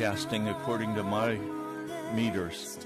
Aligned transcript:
Broadcasting 0.00 0.48
according 0.48 0.94
to 0.94 1.02
my 1.02 1.38
meters. 2.14 2.78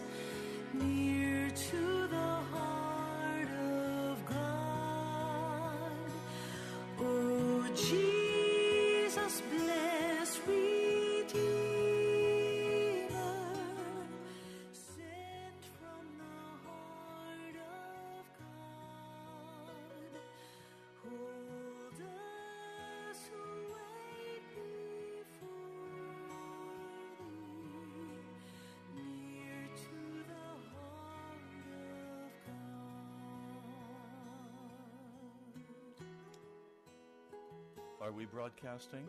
Are 38.05 38.13
we 38.13 38.27
broadcasting? 38.27 39.09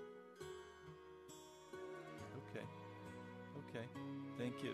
Okay. 2.49 2.65
Okay. 3.67 3.85
Thank 4.37 4.63
you. 4.63 4.71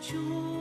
Joy 0.00 0.57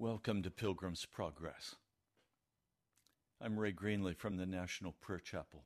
Welcome 0.00 0.44
to 0.44 0.50
Pilgrim's 0.52 1.06
Progress. 1.06 1.74
I'm 3.40 3.58
Ray 3.58 3.72
Greenley 3.72 4.16
from 4.16 4.36
the 4.36 4.46
National 4.46 4.92
Prayer 4.92 5.18
Chapel. 5.18 5.64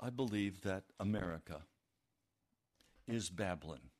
I 0.00 0.10
believe 0.10 0.62
that 0.62 0.82
America 0.98 1.62
is 3.06 3.30
Babylon. 3.30 3.90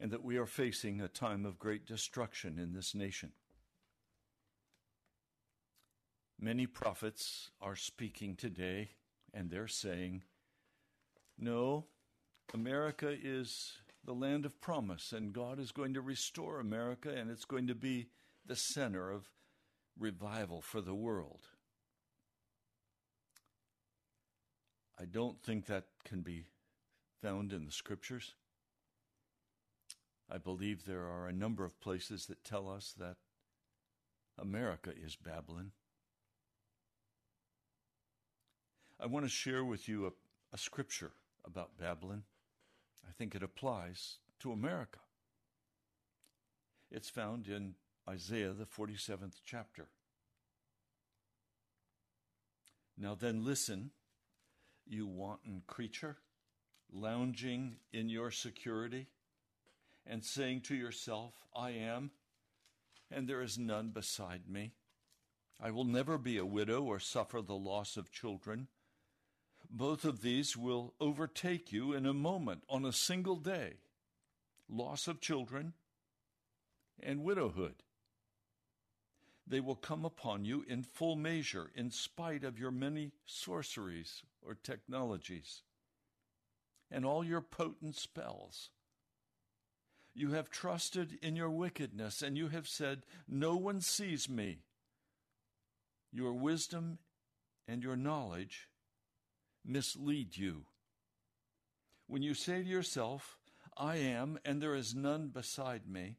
and 0.00 0.10
that 0.10 0.24
we 0.24 0.38
are 0.38 0.46
facing 0.46 1.00
a 1.00 1.08
time 1.08 1.44
of 1.44 1.58
great 1.58 1.86
destruction 1.86 2.58
in 2.58 2.72
this 2.72 2.94
nation. 2.94 3.32
Many 6.40 6.66
prophets 6.66 7.50
are 7.60 7.76
speaking 7.76 8.34
today, 8.36 8.92
and 9.34 9.50
they're 9.50 9.68
saying, 9.68 10.22
No, 11.38 11.86
America 12.52 13.14
is 13.22 13.72
the 14.04 14.12
land 14.12 14.44
of 14.44 14.60
promise, 14.60 15.12
and 15.12 15.32
God 15.32 15.58
is 15.58 15.72
going 15.72 15.94
to 15.94 16.00
restore 16.00 16.60
America, 16.60 17.08
and 17.08 17.30
it's 17.30 17.44
going 17.44 17.66
to 17.68 17.74
be 17.74 18.08
the 18.46 18.56
center 18.56 19.10
of 19.10 19.30
revival 19.98 20.60
for 20.60 20.80
the 20.80 20.94
world. 20.94 21.48
I 25.00 25.04
don't 25.04 25.42
think 25.42 25.66
that 25.66 25.84
can 26.04 26.20
be 26.22 26.44
found 27.22 27.52
in 27.52 27.64
the 27.64 27.72
scriptures. 27.72 28.34
I 30.30 30.38
believe 30.38 30.84
there 30.84 31.04
are 31.04 31.26
a 31.26 31.32
number 31.32 31.64
of 31.64 31.80
places 31.80 32.26
that 32.26 32.44
tell 32.44 32.68
us 32.68 32.94
that 32.98 33.16
America 34.38 34.92
is 34.96 35.16
Babylon. 35.16 35.72
I 39.00 39.06
want 39.06 39.24
to 39.24 39.30
share 39.30 39.64
with 39.64 39.88
you 39.88 40.06
a, 40.06 40.10
a 40.52 40.58
scripture 40.58 41.12
about 41.44 41.76
Babylon. 41.78 42.22
I 43.06 43.12
think 43.12 43.34
it 43.34 43.42
applies 43.42 44.18
to 44.40 44.52
America. 44.52 45.00
It's 46.90 47.08
found 47.08 47.48
in 47.48 47.74
Isaiah, 48.08 48.52
the 48.52 48.66
47th 48.66 49.40
chapter. 49.44 49.88
Now 52.96 53.14
then, 53.14 53.44
listen, 53.44 53.90
you 54.86 55.06
wanton 55.06 55.62
creature, 55.66 56.18
lounging 56.92 57.76
in 57.92 58.08
your 58.08 58.30
security 58.30 59.08
and 60.06 60.24
saying 60.24 60.60
to 60.62 60.74
yourself, 60.74 61.34
I 61.56 61.70
am, 61.70 62.10
and 63.10 63.26
there 63.26 63.42
is 63.42 63.58
none 63.58 63.90
beside 63.90 64.48
me. 64.48 64.72
I 65.60 65.70
will 65.70 65.84
never 65.84 66.18
be 66.18 66.36
a 66.36 66.44
widow 66.44 66.82
or 66.82 66.98
suffer 66.98 67.40
the 67.40 67.54
loss 67.54 67.96
of 67.96 68.12
children. 68.12 68.68
Both 69.76 70.04
of 70.04 70.22
these 70.22 70.56
will 70.56 70.94
overtake 71.00 71.72
you 71.72 71.92
in 71.94 72.06
a 72.06 72.14
moment, 72.14 72.62
on 72.68 72.84
a 72.84 72.92
single 72.92 73.34
day 73.34 73.78
loss 74.68 75.08
of 75.08 75.20
children 75.20 75.72
and 77.02 77.24
widowhood. 77.24 77.82
They 79.44 79.58
will 79.58 79.74
come 79.74 80.04
upon 80.04 80.44
you 80.44 80.64
in 80.68 80.84
full 80.84 81.16
measure, 81.16 81.72
in 81.74 81.90
spite 81.90 82.44
of 82.44 82.56
your 82.56 82.70
many 82.70 83.10
sorceries 83.26 84.22
or 84.46 84.54
technologies 84.54 85.62
and 86.88 87.04
all 87.04 87.24
your 87.24 87.40
potent 87.40 87.96
spells. 87.96 88.70
You 90.14 90.30
have 90.34 90.50
trusted 90.50 91.18
in 91.20 91.34
your 91.34 91.50
wickedness, 91.50 92.22
and 92.22 92.38
you 92.38 92.46
have 92.50 92.68
said, 92.68 93.02
No 93.26 93.56
one 93.56 93.80
sees 93.80 94.28
me. 94.28 94.60
Your 96.12 96.32
wisdom 96.32 96.98
and 97.66 97.82
your 97.82 97.96
knowledge 97.96 98.68
mislead 99.64 100.36
you. 100.36 100.64
When 102.06 102.22
you 102.22 102.34
say 102.34 102.62
to 102.62 102.68
yourself, 102.68 103.38
I 103.76 103.96
am, 103.96 104.38
and 104.44 104.60
there 104.60 104.74
is 104.74 104.94
none 104.94 105.28
beside 105.28 105.88
me, 105.88 106.16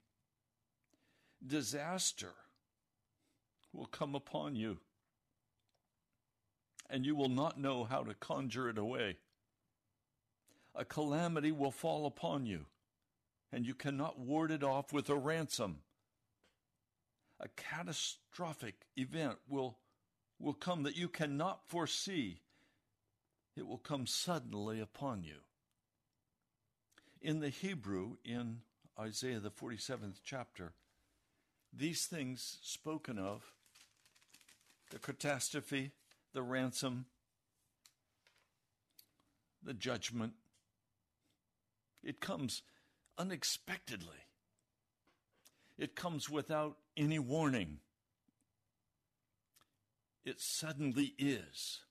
disaster 1.45 2.33
will 3.71 3.85
come 3.85 4.15
upon 4.15 4.55
you, 4.55 4.79
and 6.89 7.05
you 7.05 7.15
will 7.15 7.29
not 7.29 7.59
know 7.59 7.83
how 7.83 8.03
to 8.03 8.13
conjure 8.13 8.69
it 8.69 8.77
away. 8.77 9.17
A 10.73 10.83
calamity 10.83 11.51
will 11.51 11.71
fall 11.71 12.05
upon 12.05 12.45
you, 12.45 12.65
and 13.51 13.65
you 13.65 13.73
cannot 13.73 14.19
ward 14.19 14.51
it 14.51 14.63
off 14.63 14.91
with 14.91 15.09
a 15.09 15.15
ransom. 15.15 15.77
A 17.39 17.47
catastrophic 17.49 18.85
event 18.97 19.37
will, 19.47 19.77
will 20.39 20.53
come 20.53 20.83
that 20.83 20.97
you 20.97 21.07
cannot 21.07 21.67
foresee 21.67 22.41
it 23.55 23.67
will 23.67 23.77
come 23.77 24.05
suddenly 24.07 24.79
upon 24.79 25.23
you. 25.23 25.37
In 27.21 27.39
the 27.39 27.49
Hebrew, 27.49 28.17
in 28.23 28.61
Isaiah 28.99 29.39
the 29.39 29.51
47th 29.51 30.19
chapter, 30.23 30.73
these 31.73 32.05
things 32.05 32.59
spoken 32.61 33.17
of 33.17 33.43
the 34.91 34.99
catastrophe, 34.99 35.91
the 36.33 36.41
ransom, 36.41 37.05
the 39.63 39.73
judgment 39.73 40.33
it 42.05 42.19
comes 42.21 42.61
unexpectedly, 43.17 44.27
it 45.77 45.95
comes 45.95 46.29
without 46.29 46.77
any 46.95 47.19
warning. 47.19 47.79
It 50.23 50.39
suddenly 50.39 51.15
is 51.17 51.81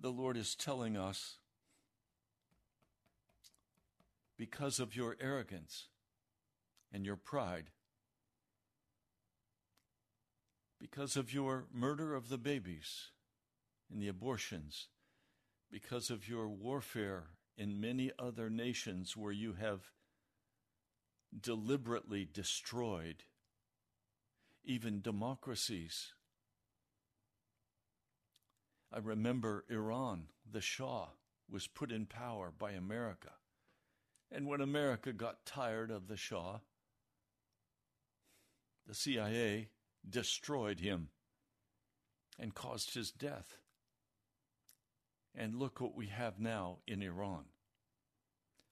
the 0.00 0.10
Lord 0.10 0.36
is 0.36 0.54
telling 0.54 0.96
us 0.96 1.36
because 4.38 4.80
of 4.80 4.96
your 4.96 5.16
arrogance 5.20 5.88
and 6.92 7.04
your 7.04 7.16
pride, 7.16 7.70
because 10.78 11.16
of 11.16 11.34
your 11.34 11.66
murder 11.72 12.14
of 12.14 12.30
the 12.30 12.38
babies 12.38 13.10
and 13.92 14.00
the 14.00 14.08
abortions, 14.08 14.88
because 15.70 16.08
of 16.08 16.26
your 16.26 16.48
warfare 16.48 17.24
in 17.58 17.80
many 17.80 18.10
other 18.18 18.48
nations 18.48 19.14
where 19.16 19.32
you 19.32 19.52
have 19.52 19.80
deliberately 21.38 22.26
destroyed 22.32 23.24
even 24.64 25.02
democracies 25.02 26.14
I 28.92 28.98
remember 28.98 29.64
Iran, 29.68 30.24
the 30.50 30.60
Shah, 30.60 31.06
was 31.48 31.66
put 31.66 31.92
in 31.92 32.06
power 32.06 32.52
by 32.56 32.72
America. 32.72 33.30
And 34.32 34.46
when 34.46 34.60
America 34.60 35.12
got 35.12 35.44
tired 35.44 35.90
of 35.90 36.08
the 36.08 36.16
Shah, 36.16 36.58
the 38.86 38.94
CIA 38.94 39.68
destroyed 40.08 40.80
him 40.80 41.08
and 42.38 42.54
caused 42.54 42.94
his 42.94 43.10
death. 43.10 43.58
And 45.34 45.56
look 45.56 45.80
what 45.80 45.94
we 45.94 46.06
have 46.06 46.40
now 46.40 46.78
in 46.86 47.02
Iran. 47.02 47.44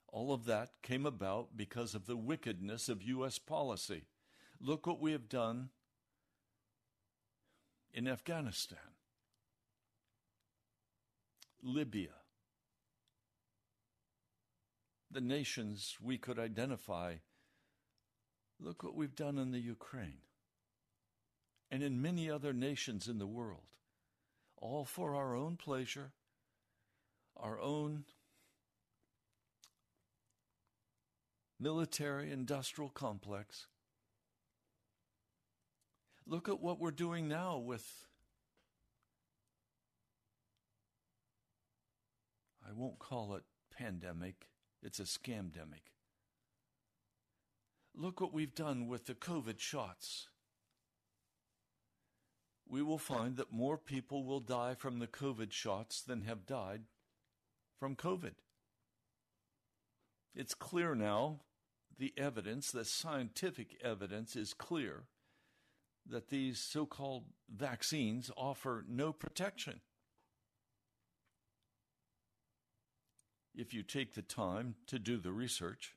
All 0.09 0.33
of 0.33 0.47
that 0.47 0.71
came 0.83 1.07
about 1.07 1.57
because 1.57 1.95
of 1.95 2.07
the 2.07 2.17
wickedness 2.17 2.89
of 2.89 3.03
U.S. 3.03 3.39
policy. 3.39 4.07
Look 4.61 4.87
what 4.87 5.01
we 5.01 5.13
have 5.13 5.29
done 5.29 5.69
in 7.93 8.09
Afghanistan. 8.09 8.79
Libya, 11.69 12.15
the 15.11 15.21
nations 15.21 15.99
we 16.03 16.17
could 16.17 16.39
identify. 16.39 17.17
Look 18.59 18.83
what 18.83 18.95
we've 18.95 19.15
done 19.15 19.37
in 19.37 19.53
the 19.53 19.61
Ukraine 19.61 20.23
and 21.71 21.83
in 21.83 22.01
many 22.01 22.31
other 22.31 22.55
nations 22.55 23.07
in 23.07 23.19
the 23.19 23.27
world, 23.27 23.69
all 24.57 24.87
for 24.87 25.15
our 25.15 25.37
own 25.37 25.57
pleasure, 25.57 26.13
our 27.37 27.61
own 27.61 28.05
military 31.61 32.33
industrial 32.33 32.89
complex. 32.89 33.67
Look 36.27 36.49
at 36.49 36.61
what 36.61 36.81
we're 36.81 36.91
doing 36.93 37.29
now 37.29 37.59
with 37.59 38.08
I 42.69 42.73
won't 42.75 42.99
call 42.99 43.35
it 43.35 43.45
pandemic, 43.77 44.49
it's 44.83 45.01
a 45.01 45.05
scamdemic. 45.05 45.93
Look 47.95 48.21
what 48.21 48.35
we've 48.35 48.55
done 48.55 48.89
with 48.89 49.07
the 49.07 49.15
COVID 49.15 49.59
shots. 49.59 50.29
We 52.69 52.83
will 52.83 52.99
find 52.99 53.37
that 53.37 53.53
more 53.53 53.79
people 53.79 54.25
will 54.25 54.41
die 54.41 54.75
from 54.75 54.99
the 54.99 55.07
COVID 55.07 55.53
shots 55.53 56.03
than 56.03 56.23
have 56.23 56.47
died 56.47 56.83
from 57.81 57.97
COVID. 57.97 58.35
It's 60.35 60.55
clear 60.55 60.95
now, 60.95 61.41
the 61.99 62.13
evidence, 62.17 62.71
the 62.71 62.85
scientific 62.85 63.79
evidence 63.83 64.37
is 64.37 64.53
clear 64.53 65.05
that 66.07 66.29
these 66.29 66.59
so 66.61 66.87
called 66.87 67.25
vaccines 67.51 68.31
offer 68.37 68.85
no 68.87 69.13
protection. 69.13 69.81
If 73.59 73.75
you 73.75 73.83
take 73.83 74.15
the 74.15 74.23
time 74.23 74.77
to 74.87 75.01
do 75.01 75.19
the 75.19 75.33
research 75.33 75.97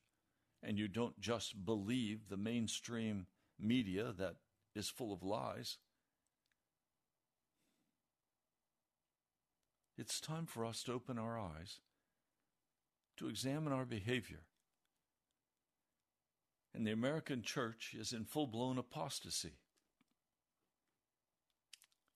and 0.63 0.79
you 0.79 0.87
don't 0.87 1.19
just 1.21 1.63
believe 1.63 2.27
the 2.27 2.35
mainstream 2.35 3.27
media 3.59 4.11
that 4.17 4.35
is 4.75 4.89
full 4.89 5.13
of 5.13 5.21
lies. 5.21 5.77
It's 9.95 10.19
time 10.19 10.47
for 10.47 10.65
us 10.65 10.81
to 10.83 10.93
open 10.93 11.19
our 11.19 11.37
eyes 11.37 11.79
to 13.17 13.29
examine 13.29 13.71
our 13.71 13.85
behavior. 13.85 14.41
And 16.73 16.87
the 16.87 16.91
American 16.91 17.43
church 17.43 17.95
is 17.95 18.11
in 18.11 18.25
full 18.25 18.47
blown 18.47 18.79
apostasy. 18.79 19.53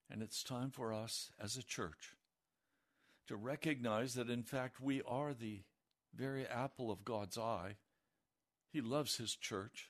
And 0.10 0.24
it's 0.24 0.42
time 0.42 0.72
for 0.72 0.92
us 0.92 1.30
as 1.40 1.58
a 1.58 1.64
church 1.64 2.16
to 3.28 3.36
recognize 3.36 4.14
that, 4.14 4.30
in 4.30 4.44
fact, 4.44 4.80
we 4.80 5.02
are 5.08 5.34
the 5.34 5.62
very 6.14 6.46
apple 6.46 6.92
of 6.92 7.06
God's 7.06 7.38
eye. 7.38 7.76
He 8.72 8.82
loves 8.82 9.18
His 9.18 9.36
church. 9.36 9.90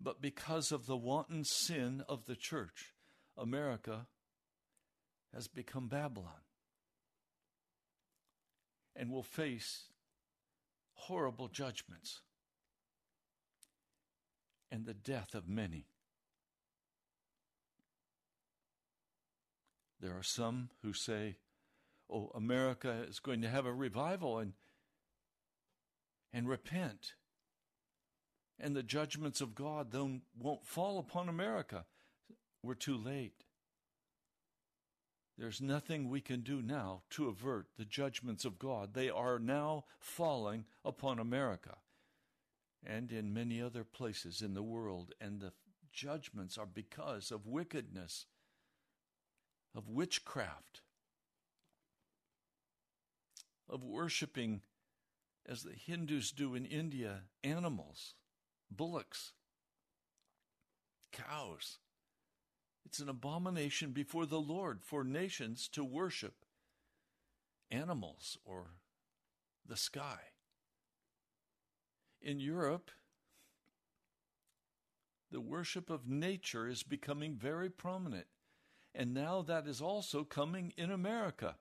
But 0.00 0.20
because 0.20 0.72
of 0.72 0.86
the 0.86 0.96
wanton 0.96 1.44
sin 1.44 2.02
of 2.08 2.26
the 2.26 2.36
church, 2.36 2.94
America 3.36 4.06
has 5.34 5.48
become 5.48 5.88
Babylon 5.88 6.44
and 8.94 9.10
will 9.10 9.22
face 9.22 9.84
horrible 10.94 11.48
judgments 11.48 12.20
and 14.70 14.86
the 14.86 14.94
death 14.94 15.34
of 15.34 15.48
many. 15.48 15.86
There 20.06 20.16
are 20.16 20.22
some 20.22 20.70
who 20.82 20.92
say, 20.92 21.34
oh, 22.08 22.30
America 22.32 23.04
is 23.08 23.18
going 23.18 23.42
to 23.42 23.48
have 23.48 23.66
a 23.66 23.72
revival 23.72 24.38
and, 24.38 24.52
and 26.32 26.48
repent. 26.48 27.14
And 28.60 28.76
the 28.76 28.84
judgments 28.84 29.40
of 29.40 29.56
God 29.56 29.90
then 29.90 30.22
won't 30.38 30.64
fall 30.64 31.00
upon 31.00 31.28
America. 31.28 31.86
We're 32.62 32.74
too 32.74 32.96
late. 32.96 33.42
There's 35.36 35.60
nothing 35.60 36.08
we 36.08 36.20
can 36.20 36.42
do 36.42 36.62
now 36.62 37.02
to 37.10 37.26
avert 37.26 37.66
the 37.76 37.84
judgments 37.84 38.44
of 38.44 38.60
God. 38.60 38.94
They 38.94 39.10
are 39.10 39.40
now 39.40 39.86
falling 39.98 40.66
upon 40.84 41.18
America 41.18 41.78
and 42.86 43.10
in 43.10 43.34
many 43.34 43.60
other 43.60 43.82
places 43.82 44.40
in 44.40 44.54
the 44.54 44.62
world, 44.62 45.14
and 45.20 45.40
the 45.40 45.52
judgments 45.92 46.56
are 46.56 46.64
because 46.64 47.32
of 47.32 47.48
wickedness 47.48 48.26
of 49.76 49.90
witchcraft, 49.90 50.80
of 53.68 53.84
worshiping, 53.84 54.62
as 55.46 55.62
the 55.62 55.74
Hindus 55.74 56.32
do 56.32 56.54
in 56.54 56.64
India, 56.64 57.24
animals, 57.44 58.14
bullocks, 58.70 59.32
cows. 61.12 61.78
It's 62.86 63.00
an 63.00 63.08
abomination 63.08 63.90
before 63.90 64.26
the 64.26 64.40
Lord 64.40 64.80
for 64.82 65.04
nations 65.04 65.68
to 65.72 65.84
worship 65.84 66.46
animals 67.70 68.38
or 68.44 68.76
the 69.68 69.76
sky. 69.76 70.20
In 72.22 72.40
Europe, 72.40 72.90
the 75.30 75.40
worship 75.40 75.90
of 75.90 76.08
nature 76.08 76.66
is 76.66 76.82
becoming 76.82 77.36
very 77.36 77.68
prominent. 77.68 78.26
And 78.98 79.12
now 79.12 79.42
that 79.42 79.66
is 79.66 79.82
also 79.82 80.24
coming 80.24 80.72
in 80.78 80.90
America, 80.90 81.56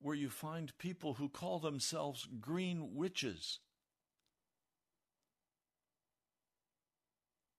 where 0.00 0.16
you 0.16 0.28
find 0.28 0.76
people 0.76 1.14
who 1.14 1.28
call 1.28 1.60
themselves 1.60 2.26
green 2.40 2.96
witches. 2.96 3.60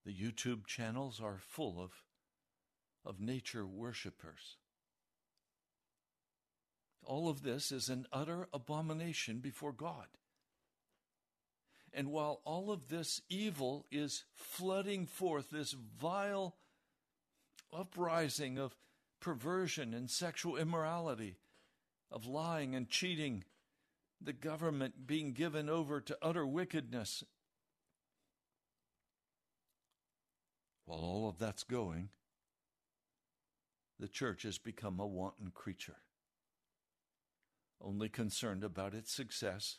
The 0.05 0.13
YouTube 0.13 0.67
channels 0.67 1.21
are 1.23 1.37
full 1.39 1.81
of, 1.81 1.91
of 3.05 3.21
nature 3.21 3.65
worshippers. 3.65 4.57
All 7.05 7.29
of 7.29 7.41
this 7.41 7.71
is 7.71 7.87
an 7.87 8.05
utter 8.11 8.49
abomination 8.51 9.39
before 9.39 9.71
God. 9.71 10.07
And 11.93 12.11
while 12.11 12.41
all 12.43 12.69
of 12.69 12.89
this 12.89 13.21
evil 13.29 13.85
is 13.91 14.25
flooding 14.33 15.05
forth, 15.05 15.51
this 15.51 15.71
vile 15.71 16.57
uprising 17.74 18.58
of 18.58 18.75
perversion 19.20 19.94
and 19.94 20.10
sexual 20.10 20.58
immorality, 20.58 21.38
of 22.12 22.25
lying 22.25 22.75
and 22.75 22.89
cheating, 22.89 23.44
the 24.22 24.34
government 24.34 25.08
being 25.08 25.34
given 25.34 25.70
over 25.70 26.00
to 26.01 26.18
utter 26.22 26.46
wickedness. 26.46 27.24
While 30.86 31.00
all 31.00 31.30
of 31.30 31.39
that's 31.39 31.63
going, 31.63 32.10
the 34.00 34.08
church 34.08 34.44
has 34.44 34.58
become 34.58 35.00
a 35.00 35.08
wanton 35.08 35.51
creature, 35.53 35.98
only 37.82 38.10
concerned 38.10 38.63
about 38.63 38.94
its 38.94 39.12
success, 39.12 39.77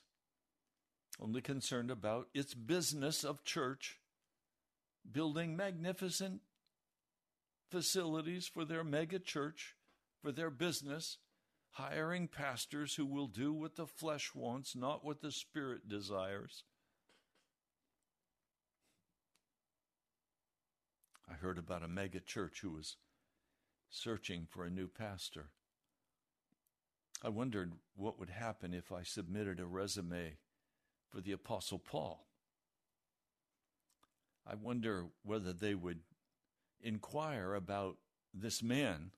only 1.20 1.42
concerned 1.42 1.90
about 1.90 2.28
its 2.32 2.54
business 2.54 3.22
of 3.22 3.44
church, 3.44 4.00
building 5.10 5.56
magnificent 5.56 6.40
facilities 7.74 8.46
for 8.46 8.64
their 8.64 8.84
mega 8.84 9.18
church, 9.18 9.74
for 10.22 10.30
their 10.30 10.48
business, 10.48 11.18
hiring 11.70 12.28
pastors 12.28 12.94
who 12.94 13.04
will 13.04 13.26
do 13.26 13.52
what 13.52 13.74
the 13.74 13.84
flesh 13.84 14.30
wants, 14.32 14.76
not 14.76 15.04
what 15.04 15.20
the 15.20 15.32
spirit 15.32 15.88
desires. 15.88 16.62
I 21.28 21.34
heard 21.34 21.58
about 21.58 21.82
a 21.82 21.88
mega 21.88 22.20
church 22.20 22.60
who 22.62 22.70
was 22.70 22.96
searching 23.90 24.46
for 24.48 24.64
a 24.64 24.70
new 24.70 24.86
pastor. 24.86 25.46
I 27.24 27.28
wondered 27.30 27.72
what 27.96 28.20
would 28.20 28.30
happen 28.30 28.72
if 28.72 28.92
I 28.92 29.02
submitted 29.02 29.58
a 29.58 29.66
resume 29.66 30.36
for 31.10 31.20
the 31.20 31.32
Apostle 31.32 31.80
Paul. 31.80 32.28
I 34.46 34.54
wonder 34.54 35.06
whether 35.24 35.52
they 35.52 35.74
would 35.74 35.98
inquire 36.84 37.54
about 37.54 37.96
this 38.32 38.62
man 38.62 39.10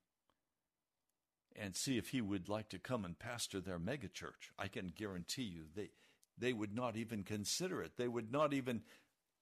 and 1.55 1.75
see 1.75 1.99
if 1.99 2.11
he 2.11 2.21
would 2.21 2.49
like 2.49 2.69
to 2.69 2.79
come 2.79 3.05
and 3.05 3.19
pastor 3.19 3.61
their 3.61 3.79
megachurch. 3.79 4.51
I 4.59 4.69
can 4.69 4.93
guarantee 4.95 5.43
you 5.43 5.65
they 5.75 5.91
they 6.39 6.53
would 6.53 6.75
not 6.75 6.97
even 6.97 7.23
consider 7.23 7.83
it. 7.83 7.97
They 7.97 8.09
would 8.09 8.31
not 8.31 8.53
even 8.53 8.83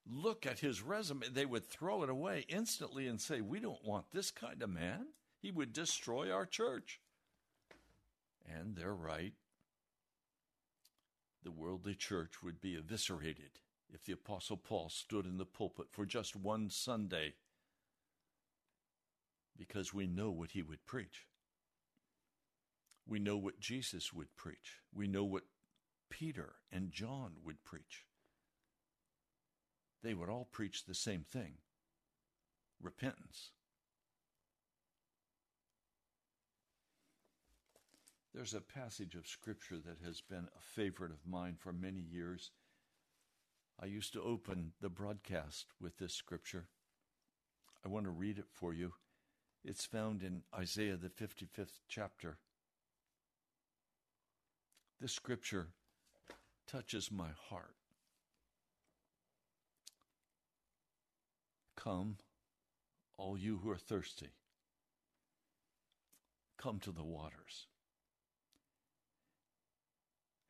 look 0.06 0.46
at 0.46 0.60
his 0.60 0.80
resume. 0.80 1.28
They 1.28 1.44
would 1.44 1.66
throw 1.66 2.04
it 2.04 2.10
away 2.10 2.44
instantly 2.48 3.08
and 3.08 3.20
say, 3.20 3.40
"We 3.40 3.58
don't 3.58 3.84
want 3.84 4.12
this 4.12 4.30
kind 4.30 4.62
of 4.62 4.70
man. 4.70 5.08
He 5.40 5.50
would 5.50 5.72
destroy 5.72 6.30
our 6.30 6.46
church." 6.46 7.00
And 8.46 8.76
they're 8.76 8.94
right. 8.94 9.34
The 11.42 11.50
worldly 11.50 11.94
church 11.94 12.42
would 12.42 12.60
be 12.60 12.76
eviscerated 12.76 13.60
if 13.92 14.04
the 14.04 14.12
apostle 14.12 14.56
Paul 14.56 14.88
stood 14.88 15.26
in 15.26 15.36
the 15.36 15.46
pulpit 15.46 15.90
for 15.90 16.06
just 16.06 16.36
one 16.36 16.70
Sunday 16.70 17.34
because 19.56 19.94
we 19.94 20.06
know 20.06 20.30
what 20.30 20.52
he 20.52 20.62
would 20.62 20.84
preach. 20.86 21.26
We 23.06 23.18
know 23.18 23.36
what 23.36 23.60
Jesus 23.60 24.12
would 24.12 24.34
preach. 24.36 24.80
We 24.92 25.06
know 25.06 25.24
what 25.24 25.44
Peter 26.10 26.54
and 26.72 26.90
John 26.90 27.32
would 27.44 27.62
preach. 27.64 28.04
They 30.02 30.14
would 30.14 30.28
all 30.28 30.48
preach 30.50 30.84
the 30.84 30.94
same 30.94 31.24
thing 31.24 31.54
repentance. 32.80 33.50
There's 38.34 38.54
a 38.54 38.60
passage 38.60 39.14
of 39.14 39.28
Scripture 39.28 39.78
that 39.78 40.04
has 40.04 40.20
been 40.20 40.48
a 40.56 40.60
favorite 40.60 41.12
of 41.12 41.26
mine 41.26 41.54
for 41.56 41.72
many 41.72 42.00
years. 42.00 42.50
I 43.80 43.86
used 43.86 44.12
to 44.14 44.22
open 44.22 44.72
the 44.80 44.88
broadcast 44.88 45.66
with 45.80 45.98
this 45.98 46.14
Scripture. 46.14 46.66
I 47.84 47.88
want 47.88 48.06
to 48.06 48.10
read 48.10 48.38
it 48.38 48.46
for 48.52 48.74
you. 48.74 48.92
It's 49.64 49.86
found 49.86 50.22
in 50.22 50.42
Isaiah, 50.54 50.96
the 50.96 51.08
55th 51.08 51.80
chapter. 51.88 52.36
This 55.00 55.12
scripture 55.12 55.68
touches 56.66 57.10
my 57.10 57.30
heart. 57.48 57.74
Come, 61.76 62.18
all 63.16 63.38
you 63.38 63.58
who 63.62 63.70
are 63.70 63.78
thirsty, 63.78 64.30
come 66.58 66.78
to 66.80 66.92
the 66.92 67.02
waters. 67.02 67.66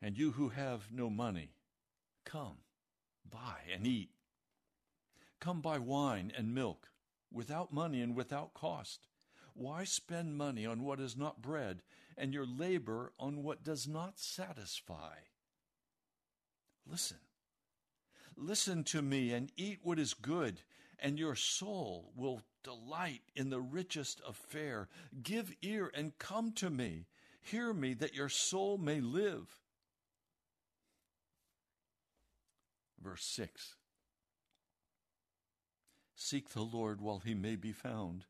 And 0.02 0.18
you 0.18 0.33
who 0.33 0.49
have 0.49 0.90
no 0.92 1.09
money, 1.09 1.50
come, 2.25 2.59
buy 3.28 3.61
and 3.73 3.87
eat. 3.87 4.11
Come 5.40 5.61
buy 5.61 5.78
wine 5.78 6.33
and 6.37 6.54
milk 6.54 6.88
without 7.35 7.73
money 7.73 8.00
and 8.00 8.14
without 8.14 8.55
cost. 8.55 9.07
Why 9.55 9.85
spend 9.85 10.37
money 10.37 10.64
on 10.64 10.83
what 10.83 11.00
is 11.00 11.17
not 11.17 11.43
bread, 11.43 11.83
and 12.17 12.33
your 12.33 12.47
labor 12.47 13.12
on 13.19 13.43
what 13.43 13.62
does 13.62 13.87
not 13.87 14.19
satisfy? 14.19 15.17
Listen. 16.87 17.19
Listen 18.37 18.83
to 18.85 19.00
me 19.00 19.33
and 19.33 19.53
eat 19.57 19.79
what 19.83 19.99
is 19.99 20.14
good, 20.14 20.61
and 20.99 21.19
your 21.19 21.37
soul 21.37 22.12
will 22.17 22.43
delight 22.62 23.23
in 23.37 23.50
the 23.50 23.61
richest 23.61 24.21
of 24.23 24.37
fare. 24.37 24.88
Give 25.23 25.55
ear 25.62 25.91
and 25.95 26.19
come 26.19 26.53
to 26.53 26.71
me. 26.71 27.07
Hear 27.41 27.73
me 27.73 27.95
that 27.95 28.14
your 28.14 28.29
soul 28.29 28.79
may 28.79 29.00
live. 29.00 29.61
Verse 33.00 33.25
6 33.25 33.76
Seek 36.25 36.49
the 36.54 36.62
Lord 36.62 37.02
while 37.02 37.19
he 37.19 37.35
may 37.35 37.54
be 37.54 37.71
found. 37.71 38.25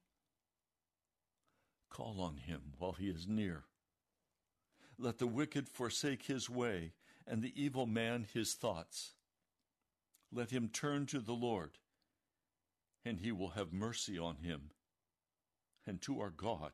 Call 1.90 2.20
on 2.20 2.38
him 2.38 2.72
while 2.76 2.94
he 2.94 3.06
is 3.06 3.28
near. 3.28 3.66
Let 4.98 5.18
the 5.18 5.28
wicked 5.28 5.68
forsake 5.68 6.24
his 6.24 6.50
way, 6.50 6.94
and 7.24 7.40
the 7.40 7.52
evil 7.54 7.86
man 7.86 8.26
his 8.34 8.54
thoughts. 8.54 9.12
Let 10.32 10.50
him 10.50 10.70
turn 10.70 11.06
to 11.06 11.20
the 11.20 11.34
Lord, 11.34 11.78
and 13.04 13.20
he 13.20 13.30
will 13.30 13.50
have 13.50 13.72
mercy 13.72 14.18
on 14.18 14.38
him, 14.38 14.72
and 15.86 16.02
to 16.02 16.18
our 16.18 16.30
God, 16.30 16.72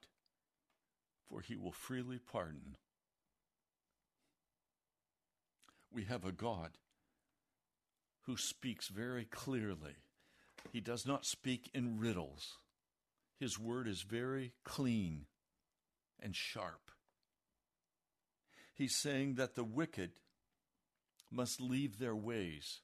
for 1.28 1.42
he 1.42 1.54
will 1.54 1.70
freely 1.70 2.18
pardon. 2.18 2.78
We 5.92 6.04
have 6.04 6.24
a 6.24 6.32
God 6.32 6.78
who 8.22 8.38
speaks 8.38 8.88
very 8.88 9.26
clearly. 9.26 9.96
He 10.72 10.80
does 10.80 11.06
not 11.06 11.24
speak 11.24 11.70
in 11.74 11.98
riddles. 11.98 12.58
His 13.38 13.58
word 13.58 13.88
is 13.88 14.02
very 14.02 14.52
clean 14.64 15.26
and 16.20 16.36
sharp. 16.36 16.90
He's 18.74 18.94
saying 18.94 19.34
that 19.34 19.54
the 19.54 19.64
wicked 19.64 20.12
must 21.30 21.60
leave 21.60 21.98
their 21.98 22.14
ways 22.14 22.80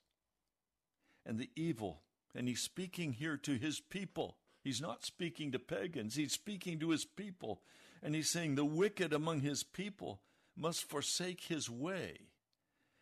and 1.25 1.39
the 1.39 1.51
evil. 1.57 2.03
And 2.35 2.49
he's 2.49 2.61
speaking 2.61 3.13
here 3.13 3.37
to 3.39 3.55
his 3.55 3.81
people. 3.81 4.37
He's 4.63 4.81
not 4.81 5.05
speaking 5.05 5.53
to 5.53 5.59
pagans, 5.59 6.17
he's 6.17 6.33
speaking 6.33 6.79
to 6.81 6.91
his 6.91 7.05
people. 7.05 7.63
And 8.03 8.15
he's 8.15 8.31
saying 8.31 8.55
the 8.55 8.65
wicked 8.65 9.13
among 9.13 9.41
his 9.41 9.63
people 9.63 10.21
must 10.57 10.89
forsake 10.89 11.45
his 11.45 11.69
way, 11.69 12.19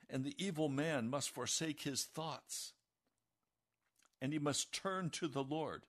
and 0.08 0.24
the 0.24 0.34
evil 0.38 0.68
man 0.68 1.08
must 1.08 1.30
forsake 1.30 1.82
his 1.82 2.04
thoughts. 2.04 2.72
And 4.20 4.32
he 4.32 4.38
must 4.38 4.72
turn 4.72 5.10
to 5.10 5.28
the 5.28 5.42
Lord, 5.42 5.82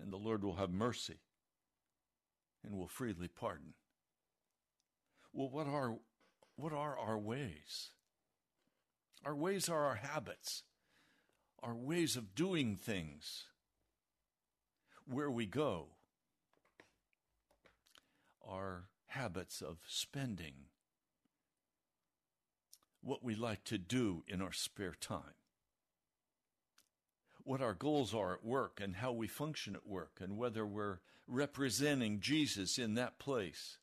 and 0.00 0.12
the 0.12 0.16
Lord 0.16 0.42
will 0.42 0.56
have 0.56 0.70
mercy 0.70 1.18
and 2.64 2.74
will 2.74 2.88
freely 2.88 3.28
pardon. 3.28 3.74
Well, 5.32 5.50
what 5.50 5.66
are, 5.66 5.96
what 6.56 6.72
are 6.72 6.98
our 6.98 7.18
ways? 7.18 7.90
Our 9.24 9.34
ways 9.34 9.68
are 9.68 9.84
our 9.84 9.96
habits 9.96 10.62
our 11.62 11.74
ways 11.74 12.16
of 12.16 12.34
doing 12.34 12.76
things, 12.76 13.44
where 15.06 15.30
we 15.30 15.46
go, 15.46 15.88
our 18.46 18.84
habits 19.06 19.60
of 19.60 19.78
spending, 19.88 20.54
what 23.02 23.24
we 23.24 23.34
like 23.34 23.64
to 23.64 23.78
do 23.78 24.22
in 24.28 24.40
our 24.40 24.52
spare 24.52 24.94
time, 25.00 25.34
what 27.48 27.62
our 27.62 27.72
goals 27.72 28.12
are 28.12 28.34
at 28.34 28.44
work 28.44 28.78
and 28.78 28.96
how 28.96 29.10
we 29.10 29.26
function 29.26 29.74
at 29.74 29.86
work, 29.86 30.18
and 30.20 30.36
whether 30.36 30.66
we're 30.66 30.98
representing 31.26 32.20
Jesus 32.20 32.76
in 32.76 32.92
that 32.92 33.18
place, 33.18 33.78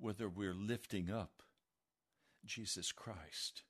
whether 0.00 0.28
we're 0.28 0.56
lifting 0.56 1.08
up 1.08 1.44
Jesus 2.44 2.90
Christ 2.90 3.62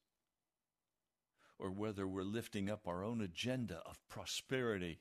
or 1.59 1.71
whether 1.71 2.07
we're 2.07 2.23
lifting 2.23 2.71
up 2.71 2.89
our 2.89 3.05
own 3.05 3.21
agenda 3.21 3.83
of 3.85 3.99
prosperity, 4.09 5.01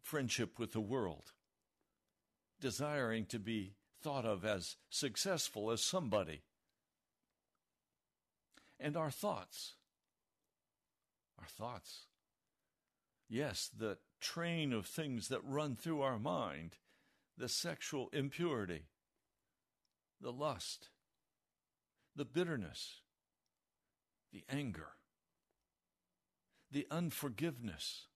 friendship 0.00 0.60
with 0.60 0.72
the 0.72 0.80
world, 0.80 1.32
desiring 2.60 3.26
to 3.26 3.40
be 3.40 3.74
thought 4.00 4.24
of 4.24 4.44
as 4.44 4.76
successful 4.90 5.72
as 5.72 5.82
somebody. 5.82 6.42
And 8.78 8.96
our 8.96 9.10
thoughts. 9.10 9.74
Our 11.40 11.46
thoughts. 11.46 12.06
Yes, 13.28 13.70
the 13.76 13.98
train 14.20 14.72
of 14.72 14.86
things 14.86 15.28
that 15.28 15.40
run 15.44 15.76
through 15.76 16.02
our 16.02 16.18
mind 16.18 16.76
the 17.36 17.48
sexual 17.48 18.10
impurity, 18.12 18.82
the 20.20 20.30
lust, 20.30 20.90
the 22.14 22.26
bitterness, 22.26 23.00
the 24.30 24.44
anger, 24.50 24.88
the 26.70 26.86
unforgiveness, 26.90 28.08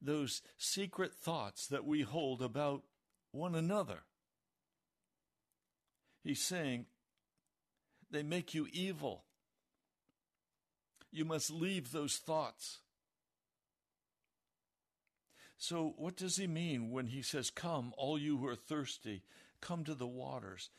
those 0.00 0.42
secret 0.58 1.14
thoughts 1.14 1.68
that 1.68 1.84
we 1.84 2.02
hold 2.02 2.42
about 2.42 2.82
one 3.30 3.54
another. 3.54 4.00
He's 6.24 6.42
saying, 6.42 6.86
they 8.10 8.24
make 8.24 8.54
you 8.54 8.66
evil. 8.72 9.24
You 11.12 11.24
must 11.26 11.50
leave 11.50 11.92
those 11.92 12.16
thoughts. 12.16 12.78
So, 15.58 15.94
what 15.96 16.16
does 16.16 16.38
he 16.38 16.48
mean 16.48 16.90
when 16.90 17.06
he 17.06 17.22
says, 17.22 17.50
Come, 17.50 17.94
all 17.96 18.18
you 18.18 18.38
who 18.38 18.48
are 18.48 18.56
thirsty, 18.56 19.22
come 19.60 19.84
to 19.84 19.94
the 19.94 20.08
waters? 20.08 20.70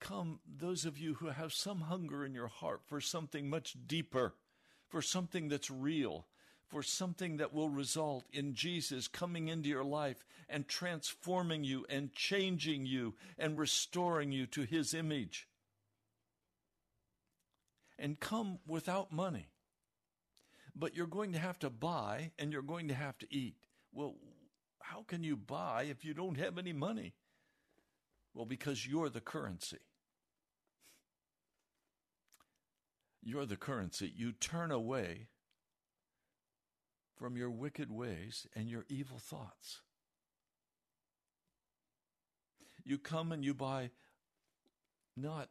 Come, 0.00 0.40
those 0.46 0.86
of 0.86 0.96
you 0.96 1.14
who 1.14 1.26
have 1.26 1.52
some 1.52 1.82
hunger 1.82 2.24
in 2.24 2.32
your 2.32 2.48
heart 2.48 2.80
for 2.86 3.00
something 3.00 3.50
much 3.50 3.76
deeper, 3.86 4.34
for 4.88 5.02
something 5.02 5.48
that's 5.48 5.70
real, 5.70 6.26
for 6.66 6.82
something 6.82 7.36
that 7.36 7.52
will 7.52 7.68
result 7.68 8.24
in 8.32 8.54
Jesus 8.54 9.06
coming 9.06 9.48
into 9.48 9.68
your 9.68 9.84
life 9.84 10.24
and 10.48 10.66
transforming 10.66 11.62
you 11.62 11.84
and 11.90 12.14
changing 12.14 12.86
you 12.86 13.14
and 13.38 13.58
restoring 13.58 14.32
you 14.32 14.46
to 14.46 14.62
his 14.62 14.94
image. 14.94 15.46
And 17.98 18.18
come 18.18 18.60
without 18.66 19.12
money. 19.12 19.51
But 20.74 20.96
you're 20.96 21.06
going 21.06 21.32
to 21.32 21.38
have 21.38 21.58
to 21.60 21.70
buy 21.70 22.32
and 22.38 22.52
you're 22.52 22.62
going 22.62 22.88
to 22.88 22.94
have 22.94 23.18
to 23.18 23.26
eat. 23.30 23.56
Well, 23.92 24.16
how 24.80 25.02
can 25.02 25.22
you 25.22 25.36
buy 25.36 25.84
if 25.84 26.04
you 26.04 26.14
don't 26.14 26.38
have 26.38 26.58
any 26.58 26.72
money? 26.72 27.14
Well, 28.34 28.46
because 28.46 28.86
you're 28.86 29.10
the 29.10 29.20
currency. 29.20 29.78
You're 33.22 33.46
the 33.46 33.56
currency. 33.56 34.12
You 34.14 34.32
turn 34.32 34.70
away 34.70 35.28
from 37.16 37.36
your 37.36 37.50
wicked 37.50 37.90
ways 37.90 38.46
and 38.56 38.68
your 38.68 38.84
evil 38.88 39.18
thoughts. 39.18 39.80
You 42.84 42.98
come 42.98 43.30
and 43.30 43.44
you 43.44 43.54
buy 43.54 43.90
not 45.16 45.48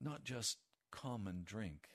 not 0.00 0.24
just 0.24 0.58
common 0.90 1.42
drink. 1.44 1.88